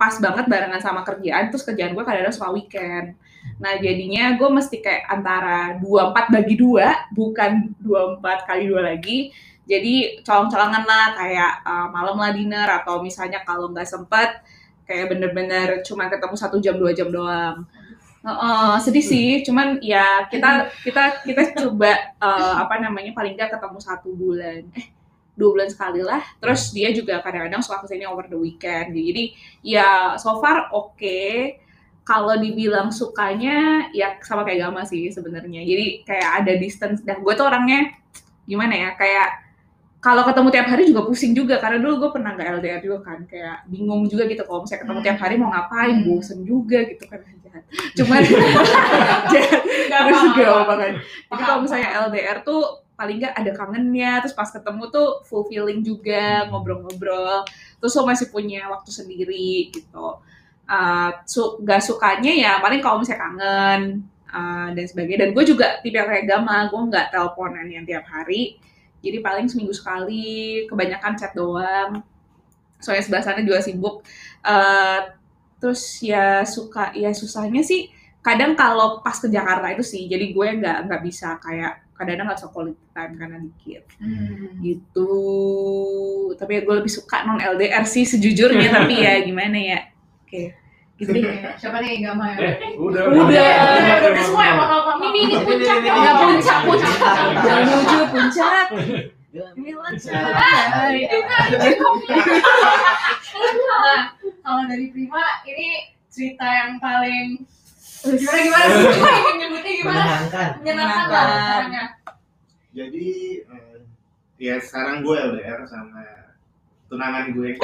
[0.00, 3.12] pas banget barengan sama kerjaan terus kerjaan gue kadang-kadang suka weekend.
[3.60, 9.28] Nah jadinya gue mesti kayak antara 24 bagi dua bukan 24 kali dua lagi.
[9.68, 14.40] Jadi colong-colongan lah kayak uh, malam lah dinner atau misalnya kalau nggak sempet
[14.90, 17.62] kayak bener-bener cuma ketemu satu jam dua jam doang.
[18.20, 23.78] Heeh, sedih sih, cuman ya kita kita kita coba uh, apa namanya paling nggak ketemu
[23.80, 24.86] satu bulan, eh
[25.38, 26.20] dua bulan sekali lah.
[26.36, 28.92] Terus dia juga kadang-kadang suka ke sini over the weekend.
[28.92, 29.32] Jadi
[29.64, 31.22] ya so far oke.
[32.04, 35.62] Kalau dibilang sukanya ya sama kayak Gama sih sebenarnya.
[35.62, 37.00] Jadi kayak ada distance.
[37.06, 37.88] Dan gue tuh orangnya
[38.44, 39.49] gimana ya kayak
[40.00, 43.20] kalau ketemu tiap hari juga pusing juga karena dulu gue pernah nggak LDR juga kan
[43.28, 46.06] kayak bingung juga gitu kalau misalnya ketemu tiap hari mau ngapain Hmm.
[46.08, 47.64] bosen juga gitu kan jahat.
[48.00, 48.20] Cuman
[49.32, 49.60] jahat.
[49.60, 50.92] Terus gak kan
[51.28, 52.62] jadi kalau misalnya LDR tuh
[52.96, 57.44] paling nggak ada kangennya terus pas ketemu tuh fulfilling juga ngobrol-ngobrol
[57.80, 60.16] terus lo masih punya waktu sendiri gitu.
[60.70, 63.80] Uh, su gak sukanya ya paling kalau misalnya kangen
[64.32, 65.28] uh, dan sebagainya.
[65.28, 68.56] Dan gue juga tipe yang kayak Gama gue nggak teleponan yang tiap hari
[69.00, 72.04] jadi paling seminggu sekali kebanyakan chat doang.
[72.80, 74.04] Soalnya sebelah sana juga sibuk.
[74.40, 75.12] Uh,
[75.60, 77.92] terus ya suka ya susahnya sih
[78.24, 80.08] kadang kalau pas ke Jakarta itu sih.
[80.08, 83.84] Jadi gue nggak nggak bisa kayak kadang-kadang nggak bisa quality time karena dikit.
[84.00, 84.60] Hmm.
[84.64, 85.12] gitu.
[86.36, 88.68] Tapi ya gue lebih suka non LDR sih sejujurnya.
[88.80, 89.80] Tapi ya gimana ya
[90.24, 90.59] oke gitu
[91.00, 91.24] deh
[91.56, 92.38] Siapa nih Gama ya?
[92.60, 93.02] Eh, udah.
[93.08, 93.24] Udah.
[93.24, 96.24] Udah, udah semua ya bakal Ini ini ini puncak Ini, ini, Nggak ini.
[96.28, 96.92] puncak puncak
[97.40, 98.66] menuju puncak
[103.30, 104.00] Nah,
[104.42, 105.68] kalau dari Prima ini
[106.10, 107.46] cerita yang paling
[108.00, 110.02] gimana gimana nyebutnya gimana?
[110.02, 110.48] Menyenangkan.
[110.58, 111.88] Menyenangkan lah.
[112.70, 113.08] Jadi
[113.44, 113.78] eh,
[114.40, 116.29] ya sekarang gue LDR sama
[116.90, 117.48] tunangan gue.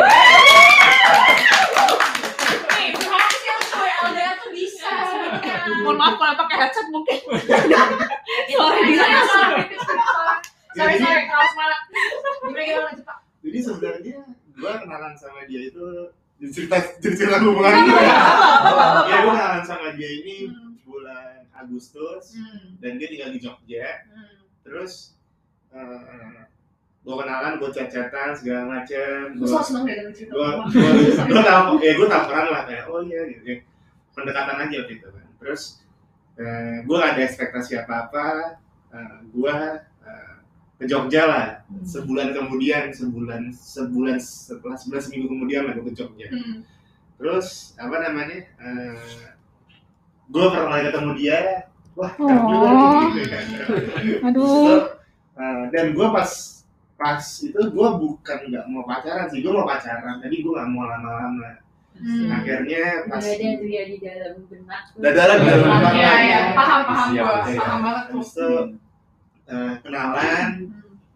[2.69, 5.55] Nih, kenapa sih yang cewek LDR tuh bisa sebenarnya?
[5.77, 7.99] mohon maaf kalau pakai headset mungkin sorry
[8.49, 9.63] Sorry, di sorry, sorry, sorry.
[10.69, 11.81] Sorry, Jadi- sorry, kalau semangat.
[11.89, 13.19] Gimana gimana lanjut, Pak?
[13.41, 14.17] Jadi sebenarnya
[14.53, 15.85] gue kenalan sama dia itu
[16.37, 18.03] jadi cerita cerita hubungan gue.
[19.05, 20.77] Ya gue kenalan sama dia ini Hmm.
[20.83, 22.77] bulan Agustus Hmm.
[22.79, 24.07] dan dia tinggal di Jogja.
[24.07, 24.37] Hmm.
[24.63, 25.17] Terus
[25.71, 26.45] eh
[27.07, 29.39] gue kenalan, gue chat-chatan segala macem.
[29.39, 30.91] Gue seneng cerita gue gue
[31.31, 33.57] gue tahu ya gue tamparan lah kayak oh iya gitu ya.
[34.11, 35.63] pendekatan aja waktu itu kan terus
[36.35, 38.25] eh, gue gak ada ekspektasi apa apa
[39.29, 39.57] gue
[40.03, 40.35] eh,
[40.77, 41.47] ke Jogja lah
[41.85, 46.67] sebulan kemudian sebulan sebulan setelah sebulan seminggu kemudian lah gue ke Jogja Hmm.
[47.17, 48.45] terus apa namanya
[50.27, 51.39] gue pertama kali ketemu dia
[51.95, 52.73] wah juga Oh.
[52.75, 53.45] nih, gitu kan
[54.27, 54.81] Aduh.
[55.37, 56.31] Eh, dan gue pas
[56.97, 60.85] pas itu gue bukan nggak mau pacaran sih gue mau pacaran jadi gue nggak mau
[60.85, 61.61] lama-lama
[61.97, 62.29] Hmm.
[62.29, 64.83] akhirnya Udah pas ada tuh ya di dalam benak.
[65.01, 65.93] dadaran di dalam Iya, benak.
[65.97, 67.57] Iya, iya, paham, paham Siap, gua, iya.
[67.57, 68.21] paham banget tuh.
[68.21, 68.49] Itu
[69.49, 70.49] eh, kenalan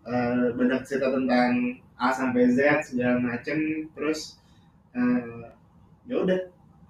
[0.08, 1.52] eh, banyak cerita tentang
[2.00, 3.58] A sampai Z segala macem
[3.92, 4.40] terus
[4.96, 5.52] eh,
[6.08, 6.40] ya udah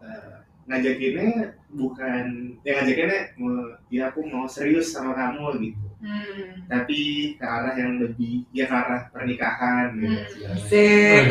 [0.07, 0.35] eh,
[0.70, 1.31] ngajakinnya
[1.74, 2.26] bukan
[2.62, 6.64] ya ngajakinnya mau ya aku mau serius sama kamu gitu Hmm.
[6.64, 7.00] tapi
[7.36, 10.16] ke arah yang lebih ya ke arah pernikahan gitu
[10.48, 10.56] Hmm.
[10.64, 11.24] Sik.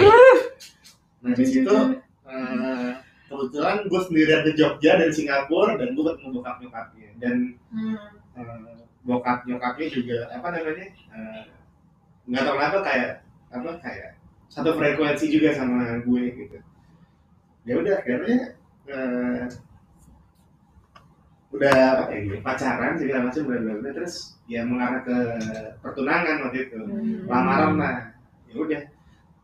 [1.19, 1.75] nah di situ
[2.23, 2.89] eh,
[3.25, 7.35] kebetulan gue sendirian ke Jogja dan Singapura dan gue ketemu bokap nyokapnya dan
[7.69, 7.97] Hmm.
[8.35, 11.43] eh, bokap nyokapnya juga apa namanya eh,
[12.25, 13.11] nggak tahu kenapa kayak
[13.49, 14.09] apa kayak
[14.47, 16.57] satu frekuensi juga sama gue gitu
[17.65, 18.37] ya udah akhirnya
[18.85, 19.41] eh,
[21.49, 21.73] udah
[22.05, 25.17] apa ya gitu, pacaran segala macam bla bla bla terus ya mengarah ke
[25.81, 26.77] pertunangan waktu itu.
[27.25, 28.13] Lamaran lah.
[28.45, 28.81] Ya udah.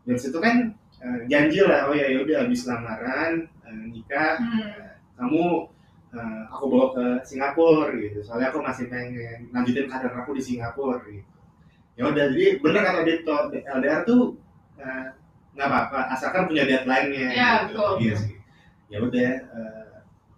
[0.06, 0.70] Dari situ kan
[1.02, 4.70] eh, janji lah oh ya ya udah habis lamaran eh, nikah Hmm.
[5.18, 5.66] kamu
[6.14, 8.22] eh, aku bawa ke Singapura gitu.
[8.22, 11.26] Soalnya aku masih pengen lanjutin karir aku di Singapura gitu.
[11.98, 14.38] Ya udah jadi bener kata Dito LDR tuh
[14.78, 15.06] eh,
[15.58, 17.74] nggak apa-apa asalkan punya deadline-nya Iya, gitu.
[17.74, 17.92] betul.
[17.98, 18.34] iya sih.
[18.86, 19.94] Ya udah eh,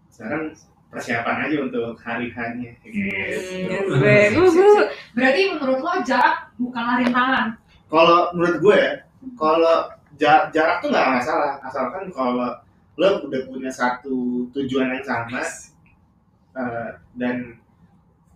[0.09, 0.57] sekarang
[0.89, 2.97] persiapan aja untuk hari hanya gitu.
[3.45, 4.35] Sik.
[4.35, 4.89] Uhuh.
[5.13, 7.47] Berarti menurut lo jarak bukanlah rintangan.
[7.87, 8.93] kalau menurut gue ya
[9.35, 9.77] kalau
[10.15, 12.53] ja- jarak tuh nggak masalah asalkan kalau
[12.95, 14.17] lo udah punya satu
[14.51, 15.41] tujuan yang sama
[16.53, 17.57] eh, dan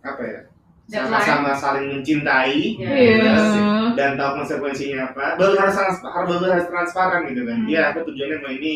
[0.01, 0.39] apa ya
[0.85, 3.37] sama-sama saling mencintai Iya.
[3.93, 7.67] dan tahu konsekuensinya apa baru harus trans- harus baru harus transparan gitu kan Hmm.
[7.67, 8.75] dia aku tujuannya mau ini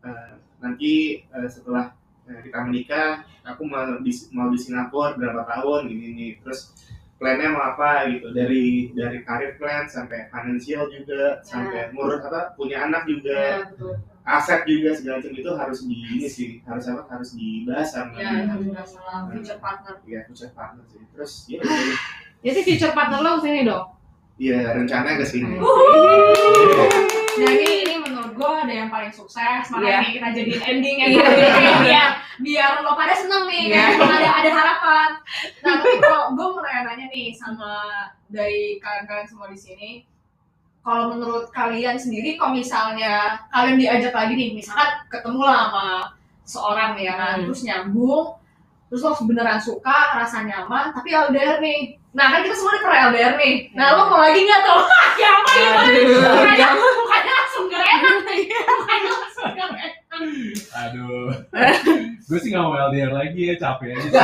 [0.00, 1.92] Eh, nanti eh, setelah
[2.26, 3.08] eh, kita menikah
[3.46, 6.28] aku mau di mau di Singapura berapa tahun gini gini.
[6.42, 6.74] Terus
[7.16, 8.32] plannya mau apa gitu.
[8.32, 13.38] Dari dari karir plan sampai financial juga sampai ngurus apa punya anak juga.
[13.38, 13.94] Iya, betul.
[14.20, 18.44] aset juga segala macam itu harus di ini sih harus apa harus dibahas sama Ya,
[18.46, 19.96] harus masalah future partner.
[20.04, 21.00] ya future partner sih.
[21.16, 21.58] Terus ya.
[22.44, 23.96] Jadi future partner lo sini dong.
[24.36, 27.94] Iya rencana ke sini Nah ini, ini
[28.40, 31.24] gue ada yang paling sukses, makanya ini kita jadiin ending ya Iya.
[31.84, 32.08] biar
[32.40, 35.08] biar lo pada seneng nih, biar ada ada harapan.
[35.60, 37.72] Nah tapi kalau gue mau nanya-nanya nih sama
[38.26, 39.90] dari kalian-kalian semua di sini,
[40.80, 45.86] kalau menurut kalian sendiri, kalau misalnya kalian diajak lagi nih, misalkan ketemu lah sama
[46.42, 47.52] seorang ya kan, Hmm.
[47.52, 48.40] terus nyambung,
[48.88, 52.00] terus lo beneran suka, rasa nyaman, tapi LDR nih.
[52.10, 53.54] Nah kan kita semua udah pernah LDR nih.
[53.76, 54.82] Nah lo mau lagi nggak tuh?
[55.20, 55.70] ya apa ya?
[55.84, 56.32] Aduh.
[56.32, 58.14] Mukanya, mukanya langsung gak enak
[58.80, 59.92] Mukanya langsung gak enak
[60.80, 61.28] Aduh.
[62.30, 64.22] Gue sih gak mau LDR lagi ya, capek aja.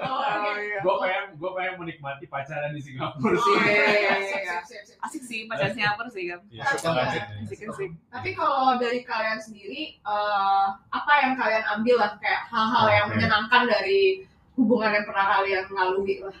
[0.00, 0.64] Oh, oke.
[0.80, 3.52] gue pengen, gue pengen menikmati pacaran di Singapura sih.
[3.54, 4.56] Iya, iya, iya, iya.
[4.98, 6.40] Asik sih pacar Singapura sih kan.
[6.48, 7.22] Iya, Suka banget.
[7.44, 7.90] Asik asik.
[8.08, 13.12] Tapi kalau dari kalian sendiri, eh, apa yang kalian ambil lah kayak hal-hal yang Oke.
[13.14, 14.24] menyenangkan dari
[14.56, 16.36] hubungan yang pernah kalian lalui lah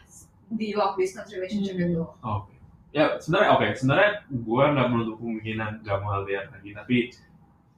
[0.50, 1.86] di long distance relationship Hmm.
[1.86, 2.04] itu?
[2.20, 2.52] Oke.
[2.90, 6.96] Ya sebenarnya oke, sebenarnya gue nggak menutup kemungkinan nggak mau LDR lagi, tapi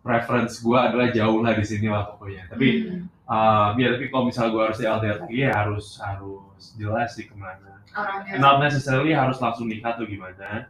[0.03, 2.51] preference gue adalah jauh lah di sini lah pokoknya.
[2.51, 3.03] Tapi Hmm.
[3.27, 7.27] uh, ya tapi kalau misalnya gue harus di LDR lagi ya harus harus jelas sih
[7.27, 7.81] ke mana.
[7.93, 8.41] orangnya.
[8.41, 10.67] Not necessarily harus langsung nikah atau gimana,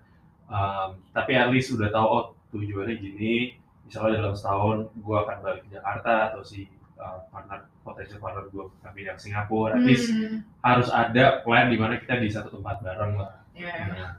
[0.52, 3.56] Um, tapi at least udah tahu oh tujuannya gini.
[3.88, 6.68] Misalnya dalam setahun gue akan balik ke Jakarta atau si
[7.00, 9.80] uh, partner potensial partner gue akan pindah ke Singapura.
[9.80, 10.44] At least Hmm.
[10.60, 13.41] harus ada plan di mana kita di satu tempat bareng lah.
[13.52, 13.72] Ya,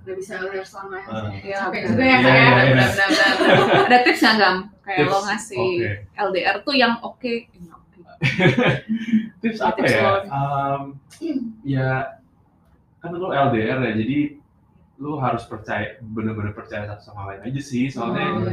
[0.05, 1.25] udah bisa LDR selama Ah.
[1.33, 2.53] Iya, Capek juga ya Iya, kayak iya, iya.
[2.53, 3.85] Benar benar benar.
[3.89, 4.55] Ada tips nggak gam?
[4.83, 5.89] Kayak Tips, lo ngasih oke.
[6.21, 7.33] LDR tuh yang oke.
[7.49, 7.99] Yang oke.
[9.41, 10.01] tips apa Tips ya?
[10.01, 10.13] lo.
[10.29, 10.81] Um,
[11.65, 11.89] ya
[13.01, 14.17] kan lu LDR ya, jadi
[15.01, 17.89] lu harus percaya bener-bener percaya satu sama lain aja sih.
[17.89, 18.45] Soalnya Oh,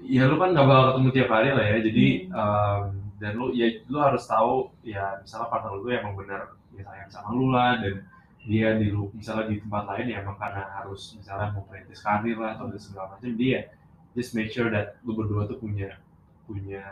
[0.00, 1.76] ya lu kan nggak bakal ketemu tiap hari lah ya.
[1.82, 2.80] Jadi um,
[3.18, 6.40] dan lu ya lu harus tahu ya misalnya partner lu emang bener
[6.72, 8.06] ya sayang sama lu lah dan
[8.46, 12.54] dia di misalnya di tempat lain ya emang karena harus misalnya mau perintis karir lah
[12.54, 13.74] atau segala macam dia
[14.14, 15.98] just make sure that lu berdua tuh punya
[16.46, 16.82] punya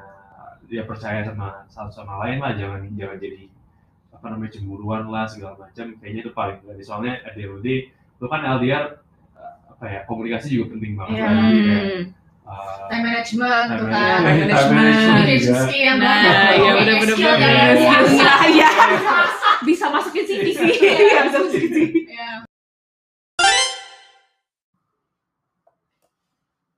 [0.67, 3.47] ya percaya sama satu sama lain lah jangan jangan jadi
[4.11, 7.63] apa namanya cemburuan lah segala macam kayaknya itu paling penting soalnya at the end
[8.19, 8.99] lu kan LDR
[9.39, 11.27] uh, apa ya komunikasi juga penting banget Iya.
[11.29, 12.05] lah jadi kayak, Hmm.
[12.45, 14.19] Uh, time management tuh kan.
[14.25, 15.61] Time management juga.
[15.67, 16.95] skill, Nah, iya benar.
[16.95, 17.93] yang luar biasa.
[18.15, 18.71] Iya, iya.
[19.65, 20.69] Bisa masukin CV sih.
[20.77, 21.71] Iya, bisa masukin.
[22.05, 22.31] Iya.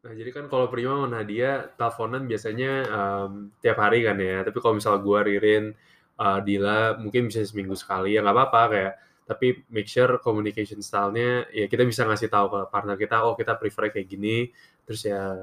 [0.06, 4.46] Nah, jadi kan kalau Prima sama Nadia teleponan biasanya em, tiap hari kan ya.
[4.46, 5.74] Tapi kalau misalnya gua Ririn,
[6.22, 8.94] uh, Dila mungkin bisa seminggu sekali ya nggak apa-apa kayak.
[9.26, 13.58] Tapi make sure communication style-nya ya kita bisa ngasih tahu ke partner kita, oh kita
[13.58, 14.54] prefer kayak gini.
[14.86, 15.34] Terus ya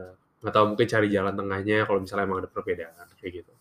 [0.44, 3.54] nggak tahu mungkin cari jalan tengahnya kalau misalnya emang ada perbedaan kayak gitu.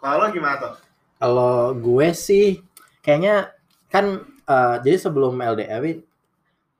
[0.00, 0.74] Kalau lo gimana tuh?
[1.16, 2.60] Kalau gue sih
[3.00, 3.50] kayaknya
[3.88, 5.82] kan eh, jadi sebelum LDR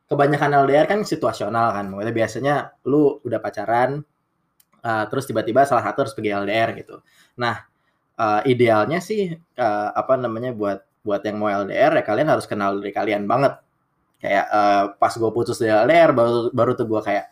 [0.06, 1.90] kebanyakan LDR kan situasional kan.
[1.90, 2.54] Maksudnya biasanya
[2.86, 4.04] lu udah pacaran
[4.84, 7.02] eh, terus tiba-tiba salah satu harus pergi LDR gitu.
[7.40, 7.66] Nah,
[8.14, 12.78] eh, idealnya sih eh, apa namanya buat buat yang mau LDR ya kalian harus kenal
[12.78, 13.58] dari kalian banget.
[14.16, 17.24] Kayak eh, pas gue putus dari LDR baru baru tuh gue kayak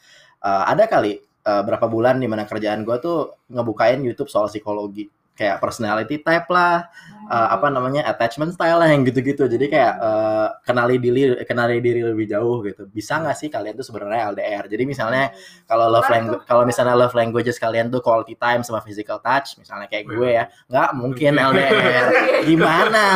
[0.45, 5.09] eh, ada kali eh, berapa bulan di mana kerjaan gue tuh ngebukain YouTube soal psikologi
[5.35, 6.87] kayak personality type lah,
[7.27, 9.51] eh, apa namanya attachment style lah yang gitu-gitu.
[9.51, 12.87] Jadi kayak eh, kenali diri kenali diri lebih jauh gitu.
[12.87, 14.65] Bisa nggak sih kalian tuh sebenarnya LDR?
[14.71, 15.35] Jadi misalnya
[15.67, 19.91] kalau love language kalau misalnya love languages kalian tuh quality time sama physical touch, misalnya
[19.91, 22.07] kayak gue ya, nggak mungkin LDR.
[22.49, 23.07] Gimana?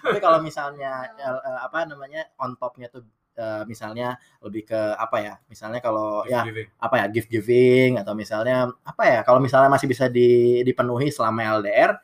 [0.00, 3.04] Tapi kalau misalnya eh, apa namanya on topnya tuh
[3.40, 5.34] eh, misalnya lebih ke apa ya?
[5.48, 6.68] Misalnya kalau ya Giving.
[6.76, 11.58] apa ya gift giving atau misalnya apa ya kalau misalnya masih bisa di- dipenuhi selama
[11.58, 11.96] LDR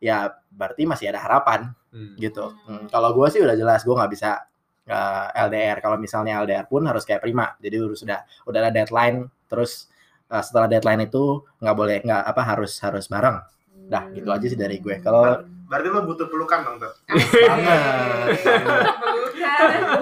[0.00, 2.12] ya berarti masih ada harapan Hmm.
[2.16, 2.52] gitu.
[2.64, 4.44] Hmm, Kalau gue sih udah jelas gue nggak bisa
[4.84, 5.80] eh, LDR.
[5.80, 7.52] Kalau misalnya LDR pun harus kayak prima.
[7.60, 9.24] Jadi udah sudah udah ada deadline.
[9.46, 9.88] Terus
[10.28, 13.40] eh, setelah deadline itu nggak boleh nggak apa harus harus bareng.
[13.88, 15.00] Dah gitu aja sih dari gue.
[15.00, 16.92] Kalau Berarti lo butuh pelukan dong tuh.
[17.08, 18.40] banget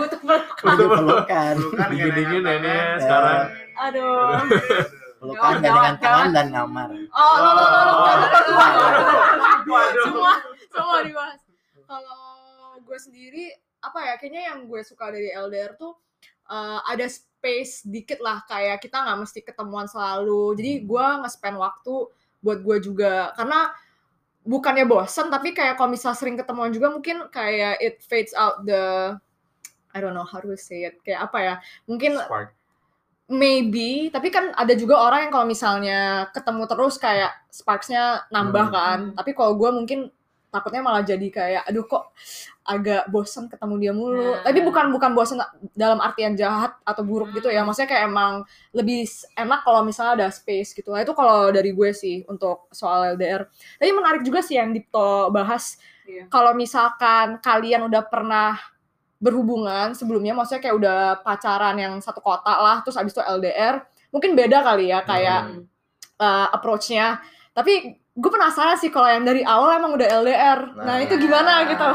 [0.00, 2.98] butuh peluk butuh pelukan, Pelukan Dingin-dingin dengan ini tangan.
[3.02, 3.42] sekarang.
[3.76, 4.40] aduh
[5.16, 6.88] pelukan gak dengan tangan dan ngamar.
[7.10, 7.82] Oh, lo, lo, lo,
[9.64, 10.32] lo, semua
[10.68, 11.40] semua dibahas.
[11.86, 12.20] Kalau
[12.84, 13.44] gue sendiri
[13.80, 15.94] apa ya kayaknya yang gue suka dari LDR tuh
[16.50, 20.54] eh, ada space dikit lah kayak kita nggak mesti ketemuan selalu.
[20.58, 21.94] Jadi gue nge-spend waktu
[22.44, 23.72] buat gue juga karena
[24.46, 29.10] bukannya bosen tapi kayak kalau misal sering ketemuan juga mungkin kayak it fades out the
[29.96, 31.00] I don't know how to say it.
[31.00, 31.54] Kayak apa ya?
[31.88, 32.52] Mungkin Spark.
[33.26, 38.74] maybe tapi kan ada juga orang yang kalau misalnya ketemu terus kayak sparksnya nambah Hmm.
[38.74, 38.98] kan.
[39.16, 40.00] Tapi kalau gue mungkin
[40.46, 42.14] takutnya malah jadi kayak aduh kok
[42.64, 44.30] agak bosen ketemu dia mulu.
[44.30, 44.46] Nah.
[44.46, 45.36] tapi bukan bukan bosen
[45.74, 47.66] dalam artian jahat atau buruk gitu ya.
[47.66, 48.32] Maksudnya kayak emang
[48.70, 49.04] lebih
[49.34, 50.94] enak kalau misalnya ada space gitu.
[50.94, 55.32] Nah itu kalau dari gue sih untuk soal LDR tapi menarik juga sih yang Dipto
[55.34, 55.80] bahas.
[56.06, 56.30] Iya.
[56.30, 58.54] kalau misalkan kalian udah pernah
[59.16, 59.92] berhubungan.
[59.92, 63.80] Sebelumnya maksudnya kayak udah pacaran yang satu kota lah terus abis itu LDR
[64.12, 65.62] mungkin beda kali ya kayak Hmm.
[66.20, 67.20] uh, approach-nya.
[67.52, 67.72] Tapi
[68.16, 71.90] gue penasaran sih kalau yang dari awal emang udah LDR nah, itu gimana gitu?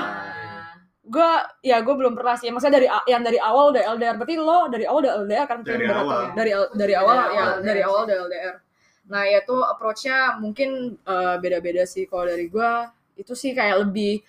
[1.02, 1.30] Gue
[1.66, 2.54] ya gue belum pernah sih.
[2.54, 5.60] Maksudnya dari yang dari awal udah LDR berarti lo dari awal udah LDR kan?
[5.66, 6.18] Dari awal.
[6.22, 6.32] ya?
[6.38, 7.58] dari dari awal Dari ya awal.
[7.62, 7.88] dari LDR.
[7.90, 8.56] awal udah LDR
[9.02, 12.08] nah ya itu approach-nya mungkin uh, beda-beda sih.
[12.08, 12.72] Kalau dari gue
[13.20, 14.24] itu sih kayak lebih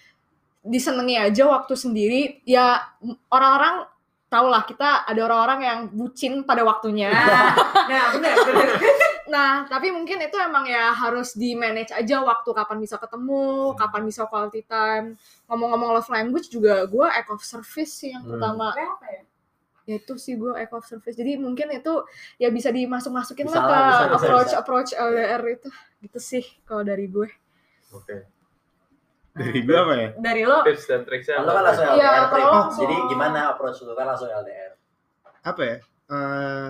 [0.63, 2.79] disenengi aja waktu sendiri ya
[3.29, 3.87] orang-orang
[4.27, 8.69] tau lah kita ada orang-orang yang bucin pada waktunya nah benar benar
[9.23, 14.05] Nah, tapi mungkin itu emang ya harus di manage aja waktu kapan bisa ketemu, kapan
[14.05, 15.17] bisa quality time.
[15.49, 18.37] Ngomong-ngomong love language juga gue act of service sih yang Hmm.
[18.37, 18.77] pertama.
[18.77, 19.23] apa ya
[19.89, 21.17] Ya itu sih gue act of service.
[21.17, 22.05] Jadi mungkin itu
[22.37, 24.59] ya bisa dimasuk-masukin lah ke bisa, bisa, approach bisa.
[24.61, 25.69] approach LDR itu.
[26.05, 27.31] Gitu sih kalau dari gue.
[27.95, 28.29] Oke.
[29.33, 30.09] Dari gue apa ya?
[30.21, 32.45] Dari lo Tips dan triksnya Lo kan langsung Iya, LDR, Prim.
[32.45, 32.81] kalau langsung.
[32.85, 34.73] Jadi gimana approach lu kan langsung LDR?
[35.41, 35.77] Apa ya?
[36.13, 36.69] Eh,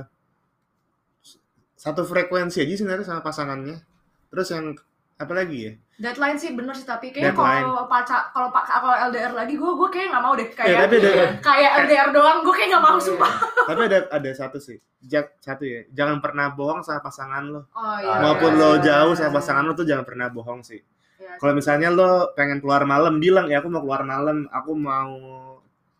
[1.74, 3.82] satu frekuensi aja sebenarnya sama pasangannya.
[4.30, 4.78] Terus yang
[5.18, 5.72] apa lagi ya?
[6.02, 7.62] deadline sih bener sih tapi kayaknya Deadline.
[7.62, 10.78] kalau pacar kalau pak kalau LDR lagi gue gue kayak nggak mau deh Ya, kayak
[10.82, 13.32] tapi ada kayak LDR doang gue kayak nggak mau sumpah.
[13.70, 14.82] tapi ada ada satu sih.
[14.98, 15.86] Jak, satu ya.
[15.94, 17.70] Jangan pernah bohong sama pasangan lo.
[17.70, 19.36] Oh iya, Maupun iya, lo iya, jauh iya, sama iya.
[19.38, 20.82] pasangan lo tuh jangan pernah bohong sih.
[21.22, 21.38] Iya.
[21.38, 25.10] Kalau misalnya lo pengen keluar malam, bilang ya aku mau keluar malam, aku mau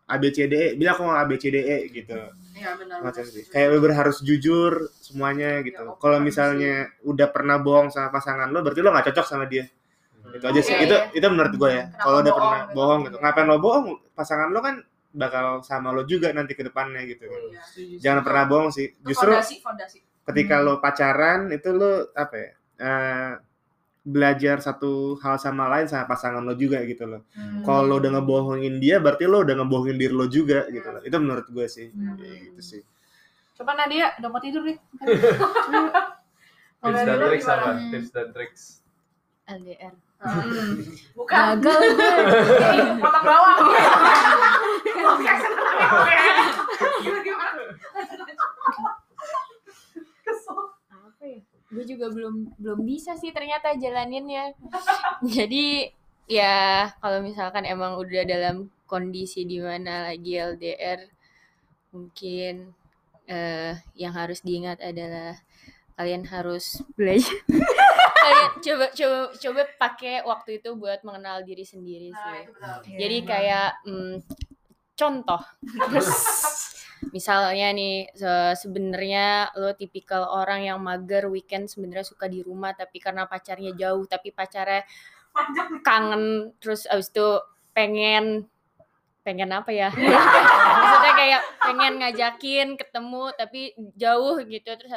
[0.03, 2.17] ABCDE, bilang aku mau ABCDE gitu.
[2.53, 2.99] Iya benar.
[3.01, 3.47] Macam sih.
[3.47, 5.79] Kayak bener harus jujur semuanya gitu.
[5.79, 9.65] Ya, Kalau misalnya udah pernah bohong sama pasangan lo, berarti lo nggak cocok sama dia.
[10.33, 10.75] Itu aja sih.
[10.75, 10.83] Oke.
[10.85, 11.85] Itu itu menurut gue ya.
[11.97, 12.75] Kalau udah bohong pernah gitu.
[12.75, 13.17] bohong gitu.
[13.17, 13.23] Iya.
[13.23, 13.85] Ngapain lo bohong?
[14.13, 14.75] Pasangan lo kan
[15.13, 17.23] bakal sama lo juga nanti ke depannya gitu.
[17.25, 17.99] Iya.
[18.03, 18.91] Jangan pernah bohong sih.
[19.01, 19.97] Justru fondasi fondasi.
[20.23, 20.65] ketika Hmm.
[20.67, 22.49] lo pacaran itu lo apa ya?
[22.73, 23.31] eh,
[24.03, 27.23] belajar satu hal sama lain sama pasangan lo juga gitu loh.
[27.31, 27.63] Hmm.
[27.63, 31.01] Kalau lo udah ngebohongin dia, berarti lo udah ngebohongin diri lo juga gitu loh.
[31.01, 31.87] Itu menurut gue sih.
[31.95, 32.19] Hmm.
[32.19, 32.81] Kayak gitu sih.
[33.55, 34.77] Coba Nadia, udah mau tidur nih.
[36.83, 37.71] Tips dan apa?
[37.79, 37.91] Hmm.
[37.95, 38.63] Tips dan triks.
[39.47, 40.79] LDR Hmm.
[41.19, 41.35] Bukan.
[41.35, 42.11] gagal gue
[43.03, 43.59] Potong bawang.
[45.13, 45.75] Oke, senang.
[45.99, 46.15] Oke.
[47.03, 47.63] Gimana, gimana?
[51.73, 54.53] Gue juga belum belum bisa sih ternyata jalaninnya
[55.35, 55.89] jadi
[56.25, 56.55] ya
[56.97, 58.55] kalau misalkan emang udah dalam
[58.85, 61.01] kondisi di mana lagi LDR
[61.91, 62.73] mungkin
[63.25, 65.37] eh, yang harus diingat adalah
[65.93, 67.37] kalian harus belajar
[68.23, 72.77] kalian coba coba coba pakai waktu itu buat mengenal diri sendiri Nah, sih benar.
[72.87, 73.27] jadi Iya.
[73.27, 74.15] kayak mm,
[74.93, 75.41] contoh.
[75.61, 76.09] Terus
[77.11, 83.03] misalnya nih se- sebenarnya lo tipikal orang yang mager weekend sebenarnya suka di rumah tapi
[83.03, 84.87] karena pacarnya jauh tapi pacarnya
[85.83, 87.27] kangen terus abis itu
[87.75, 88.47] pengen
[89.23, 89.89] pengen apa ya?
[90.79, 93.61] Maksudnya kayak pengen ngajakin ketemu tapi
[93.95, 94.91] jauh gitu terus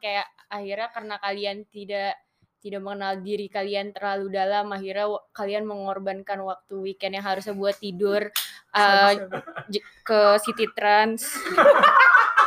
[0.00, 2.16] kayak akhirnya karena kalian tidak
[2.60, 8.28] tidak mengenal diri kalian terlalu dalam akhirnya kalian mengorbankan waktu weekend yang harusnya buat tidur
[9.66, 11.24] j- ke City Trans.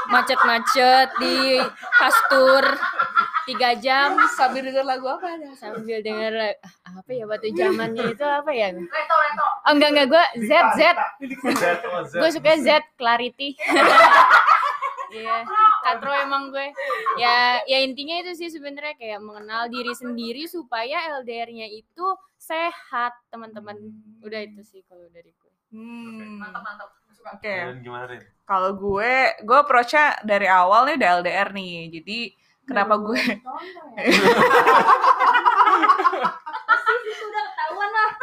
[0.05, 1.57] Macet-macet di
[1.95, 2.63] kastur
[3.43, 4.19] tiga jam.
[4.31, 5.49] Sambil denger lagu apa ada?
[5.53, 6.53] Sambil denger
[6.83, 8.69] apa ya waktu zamannya itu apa ya?
[8.69, 8.85] Reto,
[9.15, 9.45] reto.
[9.65, 10.81] oh, enggak enggak gue Z Z.
[12.13, 13.57] Gue suka Z Clarity
[15.13, 15.45] Iya,
[15.85, 16.73] katro emang gue.
[17.21, 22.05] Ya, ya intinya itu sih sebenarnya kayak mengenal diri sendiri supaya LDR-nya itu
[22.41, 23.77] sehat, teman-teman.
[24.25, 25.51] Udah itu sih kalau dari gue.
[25.73, 26.41] Hmm.
[26.41, 26.89] Mantap, mantap.
[27.13, 27.37] Suka.
[27.37, 28.21] Oke, Dan gimana Rin?
[28.43, 29.13] kalau gue,
[29.45, 31.73] gue approach-nya dari awal nih udah LDR nih.
[31.93, 32.19] Jadi
[32.65, 33.21] kenapa gue?
[37.13, 38.09] itu udah ketahuan lah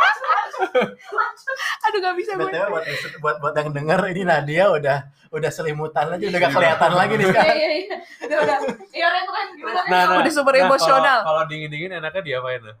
[1.88, 2.48] Aduh gak bisa gue.
[2.48, 2.84] BTW buat
[3.20, 4.98] buat buat yang denger ini Nadia udah
[5.30, 7.56] udah selimutan aja udah gak kelihatan lagi nih iya sekarang.
[7.56, 8.58] iya iya Udah, udah.
[8.94, 9.46] Iya, kan.
[9.56, 9.80] Gimana?
[9.88, 11.18] Nah, nah, Udah super nah, emosional.
[11.24, 12.76] Kalau, kalau dingin-dingin enaknya diapain tuh?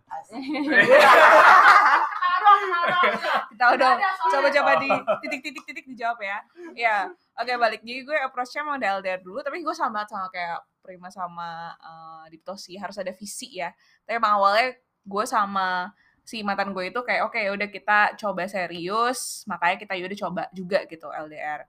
[3.60, 3.98] Tahu dong.
[4.00, 4.32] Ada soalnya.
[4.32, 4.90] Coba-coba di
[5.26, 6.38] titik-titik-titik dijawab ya.
[6.76, 6.96] Iya.
[7.40, 7.80] Oke balik.
[7.84, 12.56] Jadi gue approach-nya udah LDR dulu, tapi gue sama sama kayak Prima sama uh, Dipto
[12.56, 13.68] sih harus ada visi ya.
[14.04, 15.92] Tapi emang awalnya gue sama
[16.24, 20.78] si mantan gue itu kayak oke udah kita coba serius, makanya kita udah coba juga
[20.86, 21.66] gitu LDR.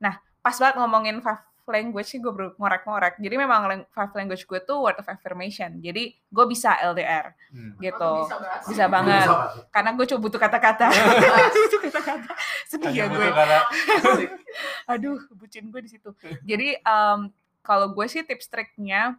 [0.00, 3.22] Nah pas banget ngomongin five language sih gue ngorek-ngorek.
[3.22, 5.78] Jadi memang five language gue tuh word of affirmation.
[5.78, 7.78] Jadi gue bisa LDR Hmm.
[7.78, 8.02] gitu.
[8.02, 8.60] Oh, bisa banget.
[8.66, 9.26] Bisa banget.
[9.70, 10.86] Karena gue coba butuh kata-kata.
[11.62, 12.32] butuh kata-kata.
[12.66, 13.26] Sedih ya gue.
[14.90, 16.10] Aduh, bucin gue di situ.
[16.42, 17.20] Jadi em,
[17.62, 19.14] kalau gue sih tips triknya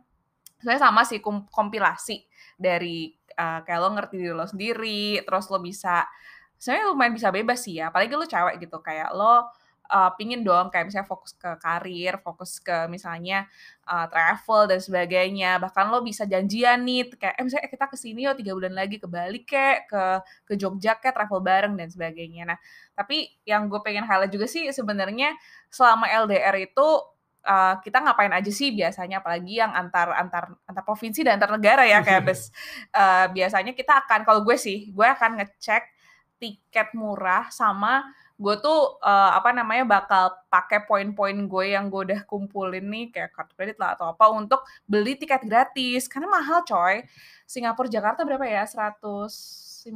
[0.64, 1.20] saya sama sih
[1.52, 2.24] kompilasi
[2.56, 6.06] dari eh, kayak lo ngerti diri lo sendiri, terus lo bisa
[6.58, 9.46] sebenarnya lumayan bisa bebas sih ya, apalagi lo cewek gitu kayak lo
[9.94, 13.46] eh, pingin dong kayak misalnya fokus ke karir, fokus ke misalnya
[13.90, 15.60] eh, travel dan sebagainya.
[15.64, 18.98] Bahkan lo bisa janjian nih kayak eh misalnya kita ke sini yo tiga bulan lagi
[19.02, 20.04] ke Bali kek, ke
[20.48, 22.48] ke Jogja kek travel bareng dan sebagainya.
[22.56, 22.58] Nah
[22.96, 25.34] tapi yang gue pengen highlight juga sih sebenarnya
[25.74, 26.88] selama LDR itu
[27.46, 31.84] uh, kita ngapain aja sih biasanya apalagi yang antar antar antar provinsi dan antar negara
[31.86, 32.50] ya kayak bes
[32.96, 35.84] uh, biasanya kita akan kalau gue sih gue akan ngecek
[36.42, 42.22] tiket murah sama gue tuh uh, apa namanya bakal pakai poin-poin gue yang gue udah
[42.26, 46.10] kumpulin nih kayak kartu kredit lah atau apa untuk beli tiket gratis.
[46.10, 47.06] Karena mahal coy.
[47.46, 48.66] Singapura Jakarta berapa ya?
[48.66, 49.88] 150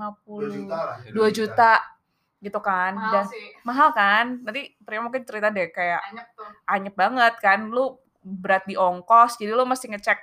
[1.11, 1.71] 2 juta,
[2.43, 2.93] gitu kan.
[2.93, 3.47] Mahal dan sih.
[3.65, 4.25] mahal kan?
[4.45, 6.49] Nanti Prima mungkin cerita deh kayak Banyak tuh.
[6.69, 7.69] anyep banget kan.
[7.69, 10.19] Lu berat di ongkos jadi lu mesti ngecek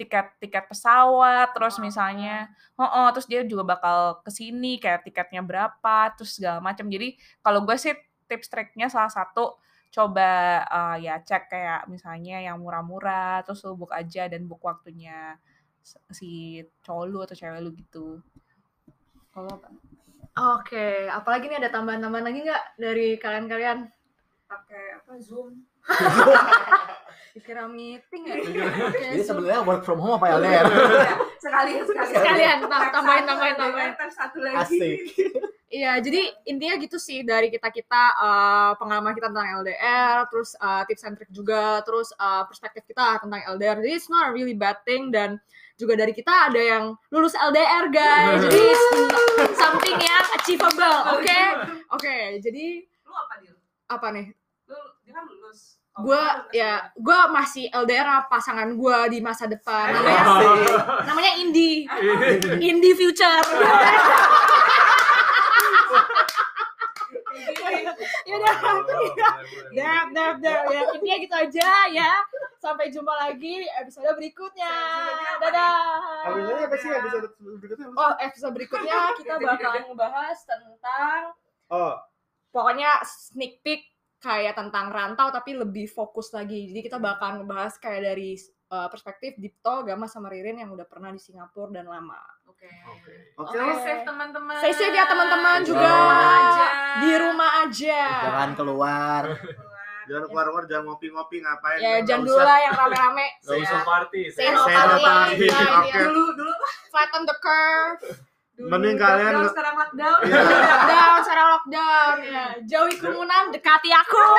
[0.00, 2.48] tiket tiket pesawat terus Oh, misalnya
[2.80, 7.12] oh, oh terus dia juga bakal ke sini kayak tiketnya berapa terus segala macam jadi
[7.44, 7.92] kalau gue sih
[8.24, 9.60] tips triknya salah satu
[9.92, 15.36] coba eh, ya cek kayak misalnya yang murah-murah terus lu book aja dan book waktunya
[16.08, 18.22] si cowok lu atau cewek lu gitu.
[19.34, 19.60] Kalau
[20.32, 23.88] Oke, apalagi nih ada tambahan-tambahan lagi nggak dari kalian-kalian?
[24.52, 25.64] pakai apa zoom
[27.32, 28.36] Dikira meeting ya?
[28.92, 30.68] Jadi sebenarnya work from home apa LDR?
[31.40, 33.92] sekalian sekalian Sekalian, tam- tambahin, tambahin, tambahin.
[34.12, 35.00] satu lagi Asik.
[35.72, 41.02] Iya, jadi intinya gitu sih dari kita-kita eh, pengalaman kita tentang LDR, terus eh, tips
[41.08, 43.80] and trick juga, terus eh, perspektif kita tentang LDR.
[43.80, 45.40] Jadi it's not a really bad thing dan
[45.80, 48.36] juga dari kita ada yang lulus LDR guys.
[48.44, 48.60] Jadi
[50.02, 51.38] yang achievable, oke?
[51.94, 52.64] Oke, jadi
[53.06, 53.54] lu apa dia
[53.88, 54.26] apa nih?
[54.72, 56.24] lu dia kan lulus Gue
[56.56, 59.92] ya, gue masih LDR sama pasangan gue di masa depan.
[59.92, 60.24] Namanya,
[61.04, 61.84] namanya Indi,
[62.64, 63.44] Indi Future.
[68.28, 68.54] ya udah,
[69.72, 70.62] Dap, dap, dap.
[70.68, 72.12] Ya, intinya gitu aja ya.
[72.60, 74.74] Sampai jumpa lagi episode berikutnya.
[75.42, 76.28] Dadah.
[76.30, 77.86] Apa sih episode berikutnya?
[77.96, 81.34] Oh, episode berikutnya kita bakalan ngebahas tentang
[81.72, 81.96] Oh,
[82.52, 83.88] pokoknya sneak peek
[84.20, 86.68] kayak tentang rantau tapi lebih fokus lagi.
[86.68, 88.36] Jadi kita bakal ngebahas kayak dari
[88.70, 92.20] uh, perspektif Dipto, Gama sama Ririn yang udah pernah di Singapura dan lama.
[92.62, 92.70] Oke.
[93.02, 93.34] Okay.
[93.34, 93.58] Okay.
[93.58, 93.82] Okay.
[93.82, 94.54] Safe teman-teman.
[94.62, 95.90] Stay safe ya teman-teman juga.
[95.90, 96.68] Aja.
[97.02, 98.02] Di rumah aja.
[98.30, 99.24] Jangan keluar.
[100.02, 101.78] jangan keluar-keluar, jangan ngopi-ngopi ngapain.
[101.78, 103.26] Ya, jangan dulu lah yang rame-rame.
[103.42, 104.22] Gak usah party.
[104.34, 105.46] Saya no party.
[105.46, 105.98] Nah, Oke.
[106.06, 106.72] Dulu dulu lah.
[106.90, 108.02] flatten the curve.
[108.52, 110.18] Dulu, Mending kalian Dulu, sekarang lockdown.
[110.22, 110.34] Iya.
[110.38, 110.70] Yeah.
[110.70, 112.14] lockdown, sekarang lockdown.
[112.22, 112.30] Ya.
[112.30, 112.48] yeah.
[112.66, 114.22] Jauhi kerumunan, dekati aku.